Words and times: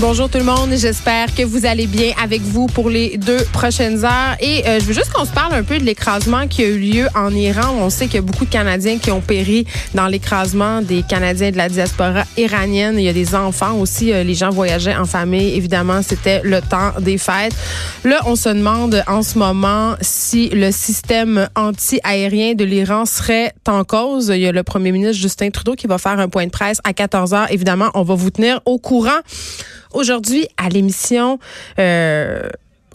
Bonjour 0.00 0.30
tout 0.30 0.38
le 0.38 0.44
monde, 0.44 0.70
j'espère 0.76 1.34
que 1.34 1.42
vous 1.42 1.66
allez 1.66 1.86
bien 1.86 2.12
avec 2.22 2.40
vous 2.40 2.68
pour 2.68 2.88
les 2.88 3.18
deux 3.18 3.44
prochaines 3.52 4.02
heures. 4.02 4.34
Et 4.40 4.66
euh, 4.66 4.80
je 4.80 4.86
veux 4.86 4.94
juste 4.94 5.12
qu'on 5.12 5.26
se 5.26 5.30
parle 5.30 5.52
un 5.52 5.62
peu 5.62 5.78
de 5.78 5.84
l'écrasement 5.84 6.48
qui 6.48 6.62
a 6.62 6.68
eu 6.68 6.78
lieu 6.78 7.06
en 7.14 7.34
Iran. 7.34 7.74
On 7.78 7.90
sait 7.90 8.06
qu'il 8.06 8.14
y 8.14 8.18
a 8.18 8.22
beaucoup 8.22 8.46
de 8.46 8.50
Canadiens 8.50 8.96
qui 8.96 9.10
ont 9.10 9.20
péri 9.20 9.66
dans 9.92 10.06
l'écrasement 10.06 10.80
des 10.80 11.02
Canadiens 11.02 11.50
de 11.50 11.58
la 11.58 11.68
diaspora 11.68 12.24
iranienne. 12.38 12.94
Il 12.98 13.04
y 13.04 13.10
a 13.10 13.12
des 13.12 13.34
enfants 13.34 13.74
aussi. 13.74 14.10
Euh, 14.10 14.22
les 14.24 14.32
gens 14.32 14.48
voyageaient 14.48 14.96
en 14.96 15.04
famille. 15.04 15.54
Évidemment, 15.54 16.00
c'était 16.00 16.40
le 16.44 16.62
temps 16.62 16.92
des 16.98 17.18
fêtes. 17.18 17.54
Là, 18.04 18.22
on 18.24 18.36
se 18.36 18.48
demande 18.48 19.04
en 19.06 19.22
ce 19.22 19.38
moment 19.38 19.96
si 20.00 20.48
le 20.48 20.72
système 20.72 21.46
anti-aérien 21.56 22.54
de 22.54 22.64
l'Iran 22.64 23.04
serait 23.04 23.52
en 23.68 23.84
cause. 23.84 24.28
Il 24.28 24.40
y 24.40 24.46
a 24.46 24.52
le 24.52 24.62
premier 24.62 24.92
ministre 24.92 25.20
Justin 25.20 25.50
Trudeau 25.50 25.74
qui 25.74 25.86
va 25.86 25.98
faire 25.98 26.18
un 26.18 26.30
point 26.30 26.46
de 26.46 26.50
presse 26.50 26.80
à 26.84 26.94
14 26.94 27.34
heures. 27.34 27.52
Évidemment, 27.52 27.90
on 27.92 28.02
va 28.02 28.14
vous 28.14 28.30
tenir 28.30 28.62
au 28.64 28.78
courant. 28.78 29.20
Aujourd'hui, 29.92 30.46
à 30.56 30.68
l'émission, 30.68 31.38
euh, 31.78 32.48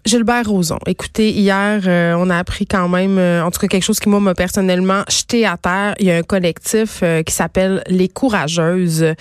Gilbert 0.08 0.48
Rozon. 0.48 0.77
Écoutez, 0.86 1.32
hier, 1.32 1.82
euh, 1.88 2.13
on 2.20 2.30
a 2.30 2.38
appris 2.38 2.68
quand 2.68 2.88
même, 2.88 3.18
euh, 3.18 3.44
en 3.44 3.50
tout 3.50 3.59
cas 3.59 3.66
quelque 3.66 3.84
chose 3.84 4.00
qui 4.00 4.08
moi 4.08 4.20
m'a 4.20 4.36
personnellement 4.36 5.02
jeté 5.09 5.48
à 5.48 5.58
terre. 5.58 5.96
Il 6.00 6.05
y 6.05 6.12
a 6.12 6.18
un 6.18 6.22
collectif 6.22 7.04
qui 7.26 7.34
s'appelle 7.34 7.84
les 7.88 8.08
Courageuses, 8.08 9.13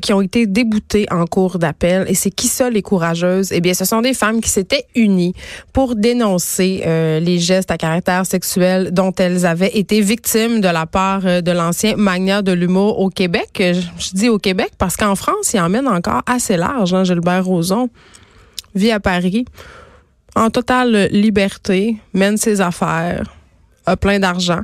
qui 0.00 0.12
ont 0.12 0.20
été 0.20 0.46
déboutées 0.46 1.06
en 1.10 1.26
cours 1.26 1.58
d'appel. 1.58 2.04
Et 2.08 2.14
c'est 2.14 2.30
qui 2.30 2.46
ça, 2.46 2.70
les 2.70 2.82
Courageuses? 2.82 3.50
Eh 3.50 3.60
bien, 3.60 3.74
ce 3.74 3.84
sont 3.84 4.02
des 4.02 4.14
femmes 4.14 4.40
qui 4.40 4.50
s'étaient 4.50 4.86
unies 4.94 5.34
pour 5.72 5.96
dénoncer 5.96 6.82
les 7.20 7.38
gestes 7.38 7.70
à 7.70 7.76
caractère 7.76 8.24
sexuel 8.24 8.92
dont 8.92 9.12
elles 9.18 9.46
avaient 9.46 9.76
été 9.76 10.00
victimes 10.00 10.60
de 10.60 10.68
la 10.68 10.86
part 10.86 11.22
de 11.22 11.52
l'ancien 11.52 11.96
magnat 11.96 12.42
de 12.42 12.52
l'humour 12.52 13.00
au 13.00 13.10
Québec. 13.10 13.50
Je, 13.58 14.10
dis 14.12 14.28
au 14.28 14.38
Québec 14.38 14.70
parce 14.78 14.96
qu'en 14.96 15.16
France, 15.16 15.52
il 15.54 15.60
emmène 15.60 15.88
encore 15.88 16.22
assez 16.26 16.56
large. 16.56 16.94
Hein, 16.94 17.04
Gilbert 17.04 17.44
Rozon 17.44 17.88
vit 18.74 18.92
à 18.92 19.00
Paris 19.00 19.44
en 20.34 20.50
totale 20.50 21.08
liberté, 21.10 21.96
mène 22.12 22.36
ses 22.36 22.60
affaires, 22.60 23.34
a 23.86 23.96
plein 23.96 24.18
d'argent. 24.18 24.60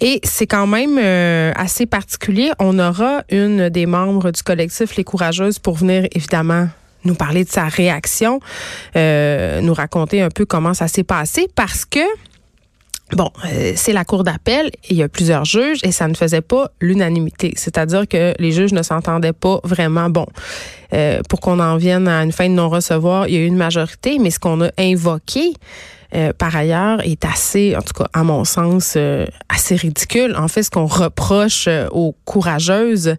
Et 0.00 0.20
c'est 0.22 0.46
quand 0.46 0.66
même 0.66 0.98
euh, 0.98 1.52
assez 1.56 1.86
particulier. 1.86 2.50
On 2.58 2.78
aura 2.78 3.22
une 3.30 3.68
des 3.68 3.86
membres 3.86 4.30
du 4.30 4.42
collectif 4.42 4.96
Les 4.96 5.04
Courageuses 5.04 5.58
pour 5.58 5.76
venir 5.76 6.06
évidemment 6.12 6.68
nous 7.04 7.14
parler 7.14 7.44
de 7.44 7.48
sa 7.48 7.64
réaction, 7.64 8.40
euh, 8.96 9.60
nous 9.60 9.72
raconter 9.74 10.20
un 10.20 10.30
peu 10.30 10.44
comment 10.44 10.74
ça 10.74 10.88
s'est 10.88 11.04
passé 11.04 11.48
parce 11.54 11.84
que 11.84 12.00
Bon, 13.12 13.30
euh, 13.46 13.72
c'est 13.74 13.94
la 13.94 14.04
cour 14.04 14.22
d'appel, 14.22 14.70
il 14.90 14.96
y 14.96 15.02
a 15.02 15.08
plusieurs 15.08 15.46
juges 15.46 15.78
et 15.82 15.92
ça 15.92 16.08
ne 16.08 16.14
faisait 16.14 16.42
pas 16.42 16.70
l'unanimité, 16.80 17.54
c'est-à-dire 17.56 18.06
que 18.06 18.34
les 18.38 18.52
juges 18.52 18.72
ne 18.72 18.82
s'entendaient 18.82 19.32
pas 19.32 19.60
vraiment. 19.64 20.10
Bon, 20.10 20.26
euh, 20.92 21.20
pour 21.28 21.40
qu'on 21.40 21.58
en 21.58 21.78
vienne 21.78 22.06
à 22.06 22.22
une 22.22 22.32
fin 22.32 22.48
de 22.50 22.54
non-recevoir, 22.54 23.26
il 23.26 23.34
y 23.34 23.36
a 23.38 23.40
eu 23.40 23.46
une 23.46 23.56
majorité, 23.56 24.18
mais 24.18 24.30
ce 24.30 24.38
qu'on 24.38 24.60
a 24.60 24.68
invoqué 24.78 25.54
euh, 26.14 26.32
par 26.36 26.54
ailleurs 26.54 27.00
est 27.06 27.24
assez, 27.24 27.74
en 27.76 27.82
tout 27.82 27.94
cas 27.94 28.08
à 28.12 28.24
mon 28.24 28.44
sens, 28.44 28.98
assez 29.48 29.76
ridicule. 29.76 30.34
En 30.36 30.48
fait, 30.48 30.62
ce 30.62 30.70
qu'on 30.70 30.86
reproche 30.86 31.66
aux 31.92 32.14
courageuses, 32.26 33.16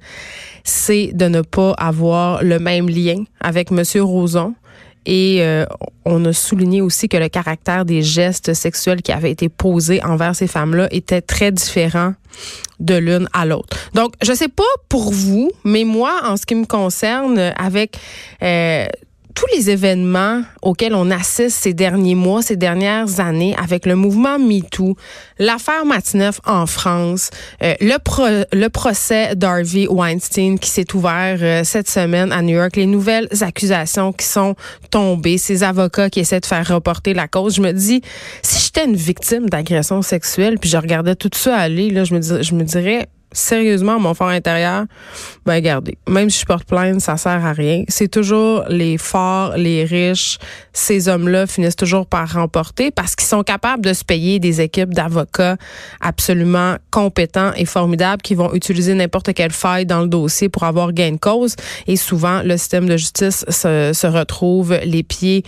c'est 0.63 1.11
de 1.13 1.25
ne 1.25 1.41
pas 1.41 1.71
avoir 1.71 2.43
le 2.43 2.59
même 2.59 2.89
lien 2.89 3.23
avec 3.41 3.71
Monsieur 3.71 4.03
Roson 4.03 4.53
et 5.09 5.39
euh, 5.41 5.65
on 6.05 6.23
a 6.25 6.33
souligné 6.33 6.83
aussi 6.83 7.09
que 7.09 7.17
le 7.17 7.29
caractère 7.29 7.83
des 7.83 8.03
gestes 8.03 8.53
sexuels 8.53 9.01
qui 9.01 9.11
avaient 9.11 9.31
été 9.31 9.49
posés 9.49 10.03
envers 10.03 10.35
ces 10.35 10.45
femmes-là 10.45 10.87
était 10.91 11.21
très 11.21 11.51
différent 11.51 12.13
de 12.79 12.93
l'une 12.93 13.27
à 13.33 13.47
l'autre. 13.47 13.75
Donc, 13.95 14.13
je 14.21 14.31
sais 14.33 14.47
pas 14.47 14.63
pour 14.87 15.11
vous, 15.11 15.51
mais 15.63 15.83
moi, 15.83 16.21
en 16.25 16.37
ce 16.37 16.45
qui 16.45 16.53
me 16.53 16.65
concerne, 16.65 17.39
avec 17.57 17.97
euh, 18.43 18.85
tous 19.39 19.55
les 19.55 19.69
événements 19.69 20.41
auxquels 20.61 20.93
on 20.93 21.09
assiste 21.09 21.61
ces 21.61 21.73
derniers 21.73 22.13
mois, 22.13 22.41
ces 22.41 22.57
dernières 22.57 23.21
années, 23.21 23.55
avec 23.55 23.85
le 23.85 23.95
mouvement 23.95 24.37
MeToo, 24.37 24.97
l'affaire 25.37 25.85
Matineuf 25.85 26.41
en 26.45 26.65
France, 26.65 27.29
euh, 27.63 27.73
le, 27.79 28.67
procès 28.67 29.37
d'Harvey 29.37 29.87
Weinstein 29.87 30.59
qui 30.59 30.69
s'est 30.69 30.93
ouvert 30.93 31.37
euh, 31.41 31.63
cette 31.63 31.89
semaine 31.89 32.33
à 32.33 32.41
New 32.41 32.57
York, 32.57 32.75
les 32.75 32.85
nouvelles 32.85 33.29
accusations 33.39 34.11
qui 34.11 34.25
sont 34.25 34.55
tombées, 34.91 35.37
ces 35.37 35.63
avocats 35.63 36.09
qui 36.09 36.19
essaient 36.19 36.41
de 36.41 36.45
faire 36.45 36.67
reporter 36.67 37.13
la 37.13 37.29
cause, 37.29 37.55
je 37.55 37.61
me 37.61 37.71
dis, 37.71 38.01
si 38.41 38.65
j'étais 38.65 38.83
une 38.83 38.97
victime 38.97 39.47
d'agression 39.47 40.01
sexuelle, 40.01 40.59
puis 40.59 40.69
je 40.69 40.75
regardais 40.75 41.15
tout 41.15 41.29
ça 41.33 41.55
aller, 41.55 41.91
là, 41.91 42.03
je 42.03 42.13
me, 42.13 42.19
dis, 42.19 42.43
je 42.43 42.53
me 42.55 42.63
dirais, 42.63 43.07
sérieusement 43.31 43.99
mon 43.99 44.13
fort 44.13 44.29
intérieur, 44.29 44.85
ben 45.45 45.55
regardez, 45.55 45.97
même 46.07 46.29
si 46.29 46.41
je 46.41 46.45
porte 46.45 46.65
plainte, 46.65 47.01
ça 47.01 47.17
sert 47.17 47.45
à 47.45 47.53
rien. 47.53 47.83
C'est 47.87 48.07
toujours 48.07 48.63
les 48.69 48.97
forts, 48.97 49.55
les 49.57 49.83
riches, 49.83 50.39
ces 50.73 51.07
hommes-là 51.07 51.47
finissent 51.47 51.75
toujours 51.75 52.05
par 52.05 52.31
remporter 52.33 52.91
parce 52.91 53.15
qu'ils 53.15 53.27
sont 53.27 53.43
capables 53.43 53.83
de 53.83 53.93
se 53.93 54.03
payer 54.03 54.39
des 54.39 54.61
équipes 54.61 54.93
d'avocats 54.93 55.57
absolument 56.01 56.75
compétents 56.91 57.51
et 57.55 57.65
formidables 57.65 58.21
qui 58.21 58.35
vont 58.35 58.53
utiliser 58.53 58.93
n'importe 58.93 59.33
quelle 59.33 59.51
faille 59.51 59.85
dans 59.85 60.01
le 60.01 60.07
dossier 60.07 60.49
pour 60.49 60.63
avoir 60.63 60.93
gain 60.93 61.11
de 61.11 61.17
cause. 61.17 61.55
Et 61.87 61.95
souvent, 61.95 62.41
le 62.43 62.57
système 62.57 62.87
de 62.87 62.97
justice 62.97 63.45
se, 63.49 63.91
se 63.93 64.07
retrouve 64.07 64.77
les 64.83 65.03
pieds 65.03 65.43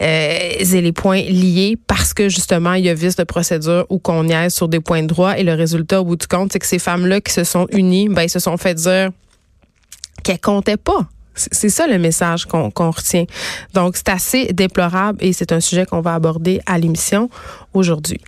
et 0.00 0.64
les 0.64 0.92
points 0.92 1.22
liés 1.22 1.76
parce 1.86 2.14
que 2.14 2.28
justement, 2.28 2.74
il 2.74 2.84
y 2.84 2.88
a 2.88 2.94
vice 2.94 3.16
de 3.16 3.24
procédure 3.24 3.86
ou 3.88 3.98
qu'on 3.98 4.24
niaise 4.24 4.54
sur 4.54 4.68
des 4.68 4.80
points 4.80 5.02
de 5.02 5.08
droit. 5.08 5.36
Et 5.36 5.42
le 5.42 5.54
résultat, 5.54 6.00
au 6.00 6.04
bout 6.04 6.16
du 6.16 6.26
compte, 6.26 6.52
c'est 6.52 6.58
que 6.58 6.66
ces 6.66 6.78
femmes-là 6.78 7.20
qui 7.20 7.32
se 7.32 7.44
sont 7.44 7.66
unies, 7.72 8.08
ben, 8.08 8.22
ils 8.22 8.30
se 8.30 8.38
sont 8.38 8.56
fait 8.56 8.74
dire 8.74 9.10
qu'elles 10.22 10.40
comptaient 10.40 10.76
pas. 10.76 11.08
C'est 11.34 11.68
ça 11.68 11.86
le 11.86 11.98
message 11.98 12.46
qu'on 12.46 12.90
retient. 12.90 13.24
Donc, 13.72 13.96
c'est 13.96 14.08
assez 14.08 14.46
déplorable 14.46 15.18
et 15.22 15.32
c'est 15.32 15.52
un 15.52 15.60
sujet 15.60 15.86
qu'on 15.86 16.00
va 16.00 16.14
aborder 16.14 16.60
à 16.66 16.78
l'émission 16.78 17.30
aujourd'hui. 17.74 18.20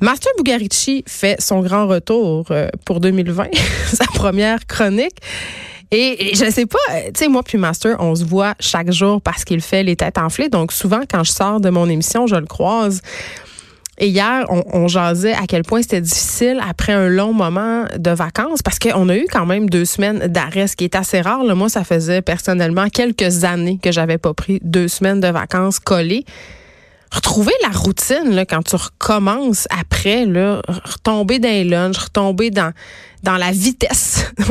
Master 0.00 0.32
Bugarici 0.38 1.04
fait 1.06 1.38
son 1.40 1.60
grand 1.60 1.86
retour 1.86 2.46
euh, 2.50 2.68
pour 2.86 3.00
2020, 3.00 3.48
sa 3.92 4.06
première 4.06 4.66
chronique. 4.66 5.20
Et, 5.94 6.34
je 6.34 6.50
sais 6.50 6.66
pas, 6.66 6.78
euh, 6.90 7.06
tu 7.06 7.20
sais, 7.20 7.28
moi 7.28 7.42
puis 7.42 7.58
Master, 7.58 7.96
on 8.00 8.14
se 8.14 8.24
voit 8.24 8.54
chaque 8.58 8.90
jour 8.90 9.20
parce 9.20 9.44
qu'il 9.44 9.60
fait 9.60 9.82
les 9.82 9.96
têtes 9.96 10.18
enflées. 10.18 10.48
Donc 10.48 10.72
souvent, 10.72 11.00
quand 11.08 11.24
je 11.24 11.30
sors 11.30 11.60
de 11.60 11.70
mon 11.70 11.88
émission, 11.88 12.26
je 12.26 12.36
le 12.36 12.46
croise. 12.46 13.00
Et 13.98 14.08
hier, 14.08 14.44
on, 14.48 14.88
jasait 14.88 15.34
à 15.34 15.46
quel 15.46 15.62
point 15.62 15.80
c'était 15.80 16.00
difficile 16.00 16.60
après 16.68 16.92
un 16.92 17.08
long 17.08 17.32
moment 17.32 17.84
de 17.96 18.10
vacances 18.10 18.60
parce 18.60 18.80
qu'on 18.80 19.08
a 19.08 19.16
eu 19.16 19.26
quand 19.30 19.46
même 19.46 19.70
deux 19.70 19.84
semaines 19.84 20.26
d'arrêt, 20.26 20.66
ce 20.66 20.74
qui 20.74 20.82
est 20.82 20.96
assez 20.96 21.20
rare. 21.20 21.44
moi, 21.54 21.68
ça 21.68 21.84
faisait 21.84 22.20
personnellement 22.20 22.88
quelques 22.88 23.44
années 23.44 23.78
que 23.80 23.92
j'avais 23.92 24.18
pas 24.18 24.34
pris 24.34 24.58
deux 24.64 24.88
semaines 24.88 25.20
de 25.20 25.28
vacances 25.28 25.78
collées. 25.78 26.24
Retrouver 27.12 27.52
la 27.62 27.68
routine 27.68 28.30
là, 28.30 28.44
quand 28.44 28.64
tu 28.64 28.74
recommences 28.74 29.68
après, 29.70 30.26
là, 30.26 30.60
retomber 30.66 31.38
dans 31.38 31.48
les 31.48 31.62
lunchs, 31.62 31.98
retomber 31.98 32.50
dans, 32.50 32.72
dans 33.22 33.36
la 33.36 33.52
vitesse. 33.52 34.32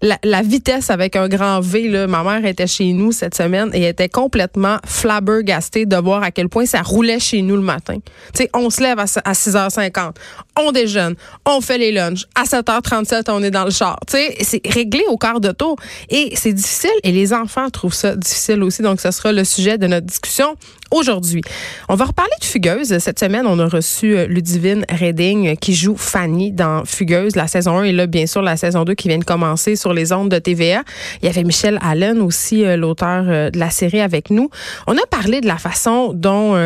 la, 0.00 0.42
vitesse 0.42 0.90
avec 0.90 1.16
un 1.16 1.28
grand 1.28 1.60
V, 1.60 2.06
ma 2.06 2.22
mère 2.22 2.44
était 2.44 2.66
chez 2.66 2.92
nous 2.92 3.12
cette 3.12 3.34
semaine 3.34 3.70
et 3.74 3.88
était 3.88 4.08
complètement 4.08 4.78
flabbergastée 4.86 5.86
de 5.86 5.96
voir 5.96 6.22
à 6.22 6.30
quel 6.30 6.48
point 6.48 6.66
ça 6.66 6.82
roulait 6.82 7.18
chez 7.18 7.42
nous 7.42 7.56
le 7.56 7.62
matin. 7.62 7.96
sais, 8.32 8.48
on 8.54 8.70
se 8.70 8.80
lève 8.80 8.98
à, 8.98 9.04
6h50, 9.04 10.14
on 10.58 10.72
déjeune, 10.72 11.14
on 11.44 11.60
fait 11.60 11.78
les 11.78 11.92
lunchs. 11.92 12.26
À 12.34 12.44
7h37, 12.44 13.24
on 13.28 13.42
est 13.42 13.50
dans 13.50 13.64
le 13.64 13.70
char. 13.70 13.98
C'est 14.06 14.60
réglé 14.66 15.02
au 15.08 15.16
quart 15.16 15.40
de 15.40 15.50
tour. 15.50 15.76
Et 16.08 16.32
c'est 16.34 16.52
difficile 16.52 16.90
et 17.02 17.12
les 17.12 17.32
enfants 17.32 17.68
trouvent 17.70 17.94
ça 17.94 18.14
difficile 18.14 18.62
aussi. 18.62 18.82
Donc, 18.82 19.00
ce 19.00 19.10
sera 19.10 19.32
le 19.32 19.44
sujet 19.44 19.78
de 19.78 19.86
notre 19.86 20.06
discussion 20.06 20.56
aujourd'hui. 20.90 21.42
On 21.88 21.94
va 21.94 22.06
reparler 22.06 22.32
de 22.40 22.44
Fugueuse. 22.44 22.98
Cette 22.98 23.18
semaine, 23.18 23.46
on 23.46 23.58
a 23.58 23.66
reçu 23.66 24.16
euh, 24.16 24.26
Ludivine 24.26 24.84
Redding 24.88 25.56
qui 25.56 25.74
joue 25.74 25.96
Fanny 25.96 26.52
dans 26.52 26.84
Fugueuse, 26.84 27.36
la 27.36 27.46
saison 27.46 27.78
1 27.78 27.84
et 27.84 27.92
là, 27.92 28.06
bien 28.06 28.26
sûr, 28.26 28.42
la 28.42 28.56
saison 28.56 28.84
2 28.84 28.94
qui 28.94 29.08
vient 29.08 29.18
de 29.18 29.24
commencer 29.24 29.76
les 29.92 30.12
ondes 30.12 30.30
de 30.30 30.38
TVA. 30.38 30.82
Il 31.22 31.26
y 31.26 31.28
avait 31.28 31.44
Michel 31.44 31.78
Allen 31.82 32.20
aussi, 32.20 32.64
euh, 32.64 32.76
l'auteur 32.76 33.24
euh, 33.26 33.50
de 33.50 33.58
la 33.58 33.70
série 33.70 34.00
avec 34.00 34.30
nous. 34.30 34.50
On 34.86 34.96
a 34.96 35.06
parlé 35.10 35.40
de 35.40 35.46
la 35.46 35.58
façon 35.58 36.12
dont 36.14 36.58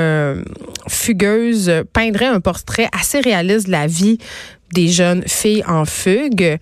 Fugueuse 0.88 1.70
peindrait 1.92 2.26
un 2.26 2.40
portrait 2.40 2.88
assez 2.98 3.20
réaliste 3.20 3.66
de 3.66 3.72
la 3.72 3.86
vie 3.86 4.18
des 4.72 4.88
jeunes 4.88 5.22
filles 5.26 5.64
en 5.68 5.84
fugue. 5.84 6.58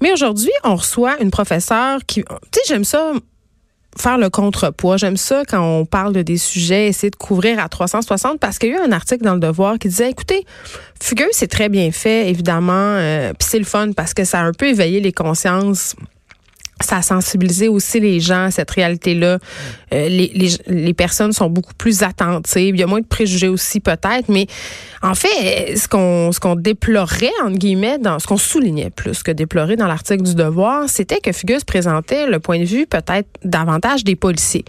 Mais 0.00 0.12
aujourd'hui, 0.12 0.50
on 0.64 0.76
reçoit 0.76 1.20
une 1.20 1.30
professeure 1.30 2.00
qui, 2.06 2.22
tu 2.22 2.28
sais, 2.52 2.60
j'aime 2.68 2.84
ça 2.84 3.12
faire 4.00 4.18
le 4.18 4.30
contrepoids. 4.30 4.96
J'aime 4.96 5.16
ça 5.16 5.42
quand 5.48 5.62
on 5.62 5.84
parle 5.84 6.12
de 6.12 6.22
des 6.22 6.38
sujets, 6.38 6.88
essayer 6.88 7.10
de 7.10 7.16
couvrir 7.16 7.58
à 7.58 7.68
360 7.68 8.38
parce 8.38 8.58
qu'il 8.58 8.70
y 8.70 8.74
a 8.74 8.76
eu 8.76 8.80
un 8.80 8.92
article 8.92 9.24
dans 9.24 9.34
le 9.34 9.40
Devoir 9.40 9.78
qui 9.78 9.88
disait, 9.88 10.10
écoutez, 10.10 10.44
Fugueux, 11.02 11.28
c'est 11.32 11.46
très 11.46 11.68
bien 11.68 11.90
fait, 11.92 12.28
évidemment, 12.28 12.72
euh, 12.72 13.32
puis 13.38 13.48
c'est 13.48 13.58
le 13.58 13.64
fun 13.64 13.92
parce 13.92 14.14
que 14.14 14.24
ça 14.24 14.40
a 14.40 14.42
un 14.42 14.52
peu 14.52 14.66
éveillé 14.66 15.00
les 15.00 15.12
consciences 15.12 15.94
ça 16.80 16.96
a 16.96 17.02
sensibilisé 17.02 17.68
aussi 17.68 18.00
les 18.00 18.20
gens 18.20 18.44
à 18.44 18.50
cette 18.50 18.70
réalité-là 18.70 19.38
euh, 19.92 20.08
les, 20.08 20.30
les, 20.34 20.50
les, 20.66 20.94
personnes 20.94 21.32
sont 21.32 21.48
beaucoup 21.48 21.72
plus 21.74 22.02
attentives. 22.02 22.74
Il 22.74 22.78
y 22.78 22.82
a 22.82 22.86
moins 22.86 23.00
de 23.00 23.06
préjugés 23.06 23.48
aussi 23.48 23.80
peut-être, 23.80 24.28
mais 24.28 24.46
en 25.02 25.14
fait, 25.14 25.76
ce 25.76 25.88
qu'on 25.88 26.30
ce 26.32 26.40
qu'on 26.40 26.56
déplorait 26.56 27.32
entre 27.44 27.56
guillemets, 27.56 27.98
dans 27.98 28.18
ce 28.18 28.26
qu'on 28.26 28.36
soulignait 28.36 28.90
plus 28.90 29.22
que 29.22 29.30
déplorer 29.30 29.76
dans 29.76 29.86
l'article 29.86 30.22
du 30.22 30.34
Devoir, 30.34 30.88
c'était 30.88 31.20
que 31.20 31.32
Fugus 31.32 31.64
présentait 31.64 32.26
le 32.26 32.38
point 32.38 32.58
de 32.58 32.64
vue 32.64 32.86
peut-être 32.86 33.28
davantage 33.44 34.04
des 34.04 34.14
policiers. 34.14 34.64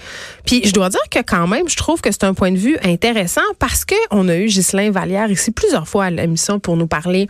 Puis 0.45 0.61
je 0.63 0.71
dois 0.71 0.89
dire 0.89 1.01
que 1.11 1.19
quand 1.19 1.47
même, 1.47 1.67
je 1.67 1.75
trouve 1.75 2.00
que 2.00 2.11
c'est 2.11 2.23
un 2.23 2.33
point 2.33 2.51
de 2.51 2.57
vue 2.57 2.77
intéressant 2.83 3.41
parce 3.59 3.83
que 3.83 3.95
on 4.11 4.29
a 4.29 4.38
eu 4.38 4.45
Ghislain 4.45 4.91
Vallière 4.91 5.29
ici 5.29 5.51
plusieurs 5.51 5.88
fois 5.88 6.06
à 6.06 6.09
l'émission 6.09 6.59
pour 6.59 6.77
nous 6.77 6.88
parler 6.88 7.27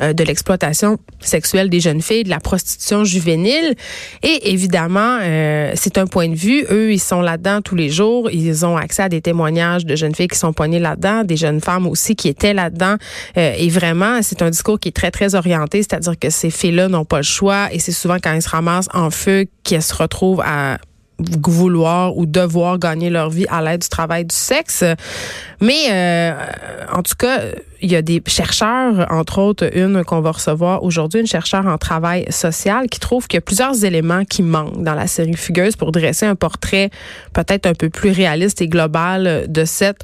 euh, 0.00 0.12
de 0.12 0.24
l'exploitation 0.24 0.98
sexuelle 1.20 1.70
des 1.70 1.80
jeunes 1.80 2.02
filles, 2.02 2.24
de 2.24 2.30
la 2.30 2.40
prostitution 2.40 3.04
juvénile, 3.04 3.76
et 4.22 4.50
évidemment, 4.52 5.18
euh, 5.22 5.72
c'est 5.74 5.98
un 5.98 6.06
point 6.06 6.28
de 6.28 6.34
vue. 6.34 6.64
Eux, 6.70 6.92
ils 6.92 7.00
sont 7.00 7.20
là-dedans 7.20 7.60
tous 7.62 7.74
les 7.74 7.88
jours. 7.88 8.30
Ils 8.30 8.66
ont 8.66 8.76
accès 8.76 9.02
à 9.02 9.08
des 9.08 9.20
témoignages 9.20 9.86
de 9.86 9.96
jeunes 9.96 10.14
filles 10.14 10.28
qui 10.28 10.38
sont 10.38 10.52
poignées 10.52 10.80
là-dedans, 10.80 11.24
des 11.24 11.36
jeunes 11.36 11.60
femmes 11.60 11.86
aussi 11.86 12.16
qui 12.16 12.28
étaient 12.28 12.54
là-dedans. 12.54 12.96
Euh, 13.36 13.52
et 13.56 13.68
vraiment, 13.68 14.20
c'est 14.22 14.42
un 14.42 14.50
discours 14.50 14.78
qui 14.78 14.88
est 14.88 14.92
très, 14.92 15.10
très 15.10 15.34
orienté, 15.34 15.82
c'est-à-dire 15.82 16.18
que 16.18 16.30
ces 16.30 16.50
filles-là 16.50 16.88
n'ont 16.88 17.04
pas 17.04 17.18
le 17.18 17.22
choix 17.22 17.68
et 17.72 17.78
c'est 17.78 17.92
souvent 17.92 18.16
quand 18.22 18.32
elles 18.32 18.42
se 18.42 18.48
ramassent 18.48 18.88
en 18.92 19.10
feu 19.10 19.46
qu'elles 19.64 19.82
se 19.82 19.94
retrouvent 19.94 20.42
à 20.44 20.78
vouloir 21.18 22.16
ou 22.16 22.26
devoir 22.26 22.78
gagner 22.78 23.10
leur 23.10 23.30
vie 23.30 23.46
à 23.48 23.60
l'aide 23.60 23.82
du 23.82 23.88
travail 23.88 24.24
du 24.24 24.34
sexe. 24.34 24.84
Mais 25.60 25.86
euh, 25.90 26.32
en 26.92 27.02
tout 27.02 27.16
cas, 27.18 27.40
il 27.80 27.90
y 27.90 27.96
a 27.96 28.02
des 28.02 28.22
chercheurs, 28.26 29.06
entre 29.10 29.38
autres 29.38 29.68
une 29.76 30.04
qu'on 30.04 30.20
va 30.20 30.32
recevoir 30.32 30.82
aujourd'hui, 30.82 31.20
une 31.20 31.26
chercheure 31.26 31.66
en 31.66 31.78
travail 31.78 32.26
social 32.30 32.88
qui 32.88 33.00
trouve 33.00 33.26
qu'il 33.26 33.36
y 33.36 33.38
a 33.38 33.42
plusieurs 33.42 33.84
éléments 33.84 34.24
qui 34.24 34.42
manquent 34.42 34.82
dans 34.82 34.94
la 34.94 35.06
série 35.06 35.34
Fugueuse 35.34 35.76
pour 35.76 35.92
dresser 35.92 36.26
un 36.26 36.36
portrait 36.36 36.90
peut-être 37.32 37.66
un 37.66 37.74
peu 37.74 37.88
plus 37.88 38.10
réaliste 38.10 38.62
et 38.62 38.68
global 38.68 39.46
de 39.48 39.64
cette 39.64 40.02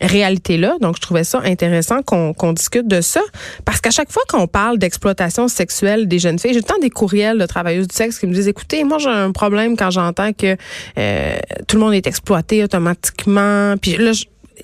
réalité-là. 0.00 0.76
Donc, 0.80 0.96
je 0.96 1.00
trouvais 1.00 1.24
ça 1.24 1.40
intéressant 1.44 2.02
qu'on 2.02 2.52
discute 2.52 2.88
de 2.88 3.00
ça. 3.00 3.20
Parce 3.64 3.80
qu'à 3.80 3.90
chaque 3.90 4.10
fois 4.10 4.22
qu'on 4.28 4.46
parle 4.46 4.78
d'exploitation 4.78 5.48
sexuelle 5.48 6.08
des 6.08 6.18
jeunes 6.18 6.38
filles, 6.38 6.54
j'ai 6.54 6.62
tant 6.62 6.78
des 6.80 6.90
courriels 6.90 7.38
de 7.38 7.46
travailleuses 7.46 7.88
du 7.88 7.94
sexe 7.94 8.18
qui 8.18 8.26
me 8.26 8.32
disent, 8.32 8.48
écoutez, 8.48 8.84
moi, 8.84 8.98
j'ai 8.98 9.08
un 9.08 9.32
problème 9.32 9.76
quand 9.76 9.90
j'entends 9.90 10.32
que 10.32 10.56
euh, 10.98 11.38
tout 11.68 11.76
le 11.76 11.82
monde 11.82 11.94
est 11.94 12.06
exploité 12.06 12.64
automatiquement. 12.64 13.74
Puis 13.80 13.96
là, 13.96 14.12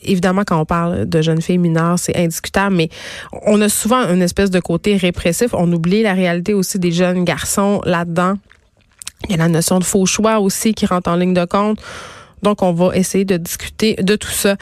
évidemment, 0.03 0.43
quand 0.47 0.61
on 0.61 0.65
parle 0.65 1.07
de 1.07 1.23
jeunes 1.23 1.43
filles 1.43 1.59
mineures, 1.59 1.99
c'est 1.99 2.17
indiscutable, 2.17 2.75
mais 2.75 2.89
on 3.47 3.61
a 3.61 3.69
souvent 3.69 4.09
une 4.09 4.23
espèce 4.23 4.51
de 4.51 4.61
côté 4.61 4.97
répressif. 4.97 5.53
On 5.53 5.71
oublie 5.73 6.03
la 6.03 6.15
réalité 6.15 6.55
aussi 6.55 6.79
des 6.79 6.93
jeunes 6.93 7.25
garçons 7.25 7.81
là-dedans. 7.85 8.35
Il 9.25 9.33
y 9.33 9.35
a 9.35 9.39
la 9.39 9.49
notion 9.49 9.79
de 9.79 9.85
faux 9.85 10.07
choix 10.07 10.41
aussi 10.41 10.75
qui 10.75 10.87
rentre 10.87 11.11
en 11.11 11.17
ligne 11.17 11.35
de 11.35 11.45
compte. 11.45 11.81
Donc, 12.43 12.63
on 12.63 12.73
va 12.73 12.95
essayer 12.95 13.25
de 13.25 13.37
discuter 13.37 13.95
de 13.95 14.15
tout 14.15 14.31
ça. 14.31 14.57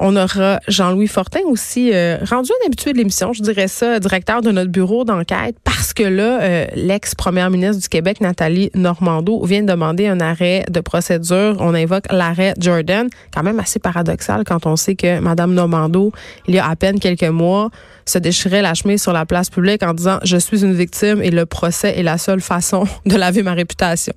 On 0.00 0.16
aura 0.16 0.60
Jean-Louis 0.68 1.06
Fortin 1.06 1.40
aussi, 1.46 1.90
euh, 1.92 2.18
rendu 2.28 2.50
un 2.50 2.66
habitué 2.66 2.92
de 2.92 2.98
l'émission, 2.98 3.32
je 3.32 3.42
dirais 3.42 3.68
ça, 3.68 4.00
directeur 4.00 4.42
de 4.42 4.50
notre 4.50 4.70
bureau 4.70 5.04
d'enquête, 5.04 5.56
parce 5.64 5.92
que 5.92 6.02
là, 6.02 6.40
euh, 6.42 6.66
l'ex-première 6.74 7.50
ministre 7.50 7.82
du 7.82 7.88
Québec, 7.88 8.20
Nathalie 8.20 8.70
Normando, 8.74 9.44
vient 9.44 9.62
de 9.62 9.68
demander 9.68 10.06
un 10.06 10.20
arrêt 10.20 10.64
de 10.68 10.80
procédure. 10.80 11.56
On 11.60 11.74
invoque 11.74 12.04
l'arrêt 12.10 12.54
Jordan, 12.58 13.08
quand 13.32 13.42
même 13.42 13.60
assez 13.60 13.78
paradoxal 13.78 14.44
quand 14.44 14.66
on 14.66 14.76
sait 14.76 14.96
que 14.96 15.20
Madame 15.20 15.54
Normando, 15.54 16.12
il 16.48 16.54
y 16.54 16.58
a 16.58 16.68
à 16.68 16.76
peine 16.76 16.98
quelques 16.98 17.22
mois, 17.24 17.70
se 18.06 18.18
déchirait 18.18 18.62
la 18.62 18.74
chemise 18.74 19.02
sur 19.02 19.12
la 19.12 19.26
place 19.26 19.50
publique 19.50 19.82
en 19.82 19.94
disant 19.94 20.18
je 20.24 20.36
suis 20.36 20.62
une 20.62 20.74
victime 20.74 21.22
et 21.22 21.30
le 21.30 21.46
procès 21.46 21.98
est 21.98 22.02
la 22.02 22.18
seule 22.18 22.40
façon 22.40 22.84
de 23.06 23.16
laver 23.16 23.42
ma 23.42 23.54
réputation. 23.54 24.14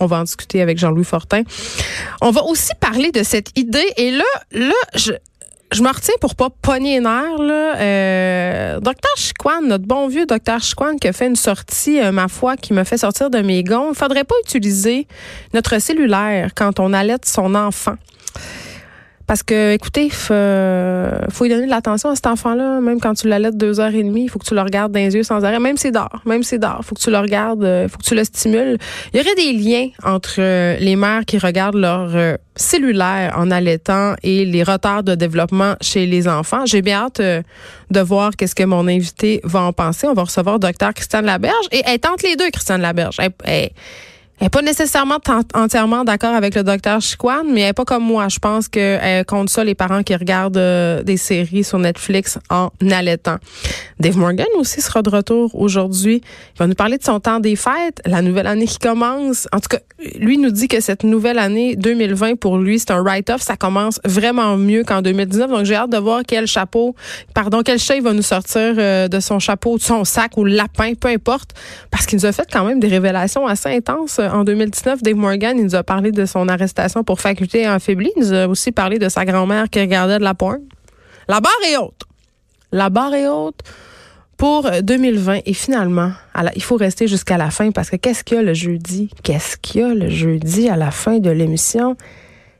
On 0.00 0.06
va 0.06 0.18
en 0.18 0.24
discuter 0.24 0.60
avec 0.60 0.78
Jean-Louis 0.78 1.04
Fortin. 1.04 1.42
On 2.20 2.30
va 2.30 2.42
aussi 2.44 2.72
parler 2.80 3.10
de 3.12 3.22
cette 3.22 3.56
idée. 3.58 3.86
Et 3.96 4.10
là, 4.10 4.24
là, 4.52 4.74
je, 4.94 5.12
je 5.72 5.82
me 5.82 5.88
retiens 5.88 6.14
pour 6.20 6.34
pas 6.34 6.48
pogner 6.50 6.94
les 6.94 7.00
nerfs. 7.00 7.38
Là. 7.38 7.76
Euh, 7.76 8.80
docteur 8.80 9.12
Chiquan, 9.16 9.62
notre 9.62 9.84
bon 9.84 10.08
vieux 10.08 10.26
docteur 10.26 10.60
Chiquan 10.60 10.96
qui 10.96 11.08
a 11.08 11.12
fait 11.12 11.26
une 11.26 11.36
sortie, 11.36 12.00
euh, 12.00 12.12
ma 12.12 12.28
foi, 12.28 12.56
qui 12.56 12.72
me 12.72 12.84
fait 12.84 12.98
sortir 12.98 13.30
de 13.30 13.38
mes 13.38 13.62
gonds. 13.62 13.90
Il 13.90 13.96
faudrait 13.96 14.24
pas 14.24 14.36
utiliser 14.44 15.06
notre 15.52 15.78
cellulaire 15.80 16.50
quand 16.54 16.80
on 16.80 16.92
allait 16.92 17.16
son 17.24 17.54
enfant. 17.54 17.96
Parce 19.26 19.42
que, 19.42 19.72
écoutez, 19.72 20.10
faut, 20.10 20.34
faut 21.30 21.44
lui 21.44 21.50
donner 21.50 21.66
de 21.66 21.70
l'attention 21.70 22.10
à 22.10 22.14
cet 22.14 22.26
enfant-là, 22.26 22.80
même 22.80 23.00
quand 23.00 23.14
tu 23.14 23.28
l'allaites 23.28 23.56
deux 23.56 23.80
heures 23.80 23.94
et 23.94 24.02
demie, 24.02 24.24
il 24.24 24.28
faut 24.28 24.38
que 24.38 24.44
tu 24.44 24.54
le 24.54 24.60
regardes 24.60 24.92
dans 24.92 25.00
les 25.00 25.14
yeux 25.14 25.22
sans 25.22 25.44
arrêt, 25.44 25.60
même 25.60 25.76
c'est 25.76 25.90
d'or, 25.90 26.20
même 26.26 26.42
c'est 26.42 26.58
d'or, 26.58 26.80
faut 26.82 26.94
que 26.94 27.00
tu 27.00 27.10
le 27.10 27.18
regardes, 27.18 27.64
euh, 27.64 27.88
faut 27.88 27.98
que 27.98 28.04
tu 28.04 28.14
le 28.14 28.24
stimules. 28.24 28.78
Il 29.12 29.18
y 29.18 29.20
aurait 29.20 29.34
des 29.34 29.52
liens 29.52 29.88
entre 30.02 30.36
euh, 30.38 30.76
les 30.78 30.96
mères 30.96 31.24
qui 31.24 31.38
regardent 31.38 31.76
leur 31.76 32.14
euh, 32.14 32.36
cellulaire 32.54 33.34
en 33.36 33.50
allaitant 33.50 34.14
et 34.22 34.44
les 34.44 34.62
retards 34.62 35.02
de 35.02 35.14
développement 35.14 35.74
chez 35.80 36.06
les 36.06 36.28
enfants. 36.28 36.66
J'ai 36.66 36.82
bien 36.82 37.04
hâte 37.06 37.20
de 37.20 38.00
voir 38.00 38.32
qu'est-ce 38.36 38.54
que 38.54 38.64
mon 38.64 38.86
invité 38.86 39.40
va 39.44 39.62
en 39.62 39.72
penser. 39.72 40.06
On 40.06 40.14
va 40.14 40.22
recevoir 40.22 40.58
docteur 40.58 40.92
Christiane 40.94 41.26
Laberge 41.26 41.66
et 41.72 41.82
elle 41.86 41.98
tente 41.98 42.22
les 42.22 42.36
deux, 42.36 42.50
Christiane 42.50 42.80
Laberge. 42.80 43.16
N'est 44.40 44.50
pas 44.50 44.62
nécessairement 44.62 45.18
entièrement 45.54 46.04
d'accord 46.04 46.34
avec 46.34 46.54
le 46.54 46.64
docteur 46.64 47.00
Chiquan, 47.00 47.44
mais 47.44 47.60
elle 47.60 47.66
n'est 47.68 47.72
pas 47.72 47.84
comme 47.84 48.02
moi. 48.04 48.28
Je 48.28 48.38
pense 48.38 48.68
qu'elle 48.68 49.24
compte 49.26 49.48
ça 49.48 49.62
les 49.62 49.74
parents 49.74 50.02
qui 50.02 50.14
regardent 50.14 50.56
euh, 50.56 51.02
des 51.02 51.16
séries 51.16 51.64
sur 51.64 51.78
Netflix 51.78 52.38
en 52.50 52.70
allaitant. 52.90 53.36
Dave 54.00 54.16
Morgan 54.16 54.46
aussi 54.58 54.80
sera 54.80 55.02
de 55.02 55.10
retour 55.10 55.54
aujourd'hui. 55.54 56.20
Il 56.54 56.58
va 56.58 56.66
nous 56.66 56.74
parler 56.74 56.98
de 56.98 57.04
son 57.04 57.20
temps 57.20 57.38
des 57.38 57.54
fêtes, 57.54 58.00
la 58.04 58.22
nouvelle 58.22 58.48
année 58.48 58.66
qui 58.66 58.78
commence. 58.78 59.46
En 59.52 59.60
tout 59.60 59.68
cas, 59.68 59.78
lui 60.18 60.36
nous 60.36 60.50
dit 60.50 60.66
que 60.66 60.80
cette 60.80 61.04
nouvelle 61.04 61.38
année 61.38 61.76
2020 61.76 62.36
pour 62.36 62.58
lui, 62.58 62.80
c'est 62.80 62.90
un 62.90 63.02
write-off. 63.02 63.40
Ça 63.40 63.56
commence 63.56 64.00
vraiment 64.04 64.56
mieux 64.56 64.82
qu'en 64.82 65.00
2019. 65.00 65.50
Donc 65.50 65.64
j'ai 65.64 65.76
hâte 65.76 65.90
de 65.90 65.98
voir 65.98 66.22
quel 66.26 66.46
chapeau, 66.46 66.96
pardon, 67.34 67.62
quel 67.64 67.78
chat 67.78 67.96
il 67.96 68.02
va 68.02 68.12
nous 68.12 68.22
sortir 68.22 68.74
euh, 68.78 69.06
de 69.06 69.20
son 69.20 69.38
chapeau, 69.38 69.78
de 69.78 69.82
son 69.82 70.04
sac 70.04 70.36
ou 70.36 70.44
lapin, 70.44 70.94
peu 70.94 71.08
importe, 71.08 71.50
parce 71.90 72.04
qu'il 72.06 72.18
nous 72.18 72.26
a 72.26 72.32
fait 72.32 72.46
quand 72.52 72.64
même 72.64 72.80
des 72.80 72.88
révélations 72.88 73.46
assez 73.46 73.68
intenses 73.68 74.20
en 74.32 74.44
2019, 74.44 75.02
Dave 75.02 75.14
Morgan, 75.14 75.58
il 75.58 75.64
nous 75.64 75.74
a 75.74 75.82
parlé 75.82 76.12
de 76.12 76.26
son 76.26 76.48
arrestation 76.48 77.04
pour 77.04 77.20
faculté 77.20 77.64
affaiblie. 77.64 78.12
Il 78.16 78.22
nous 78.22 78.32
a 78.32 78.46
aussi 78.46 78.72
parlé 78.72 78.98
de 78.98 79.08
sa 79.08 79.24
grand-mère 79.24 79.68
qui 79.70 79.80
regardait 79.80 80.18
de 80.18 80.24
la 80.24 80.34
porn. 80.34 80.60
La 81.28 81.40
barre 81.40 81.52
est 81.66 81.76
haute. 81.76 82.02
La 82.72 82.90
barre 82.90 83.14
est 83.14 83.28
haute 83.28 83.60
pour 84.36 84.68
2020. 84.82 85.40
Et 85.46 85.54
finalement, 85.54 86.12
il 86.54 86.62
faut 86.62 86.76
rester 86.76 87.06
jusqu'à 87.06 87.38
la 87.38 87.50
fin 87.50 87.70
parce 87.70 87.90
que 87.90 87.96
qu'est-ce 87.96 88.24
qu'il 88.24 88.36
y 88.36 88.40
a 88.40 88.42
le 88.42 88.54
jeudi? 88.54 89.10
Qu'est-ce 89.22 89.56
qu'il 89.56 89.80
y 89.80 89.84
a 89.84 89.94
le 89.94 90.08
jeudi 90.08 90.68
à 90.68 90.76
la 90.76 90.90
fin 90.90 91.18
de 91.18 91.30
l'émission? 91.30 91.96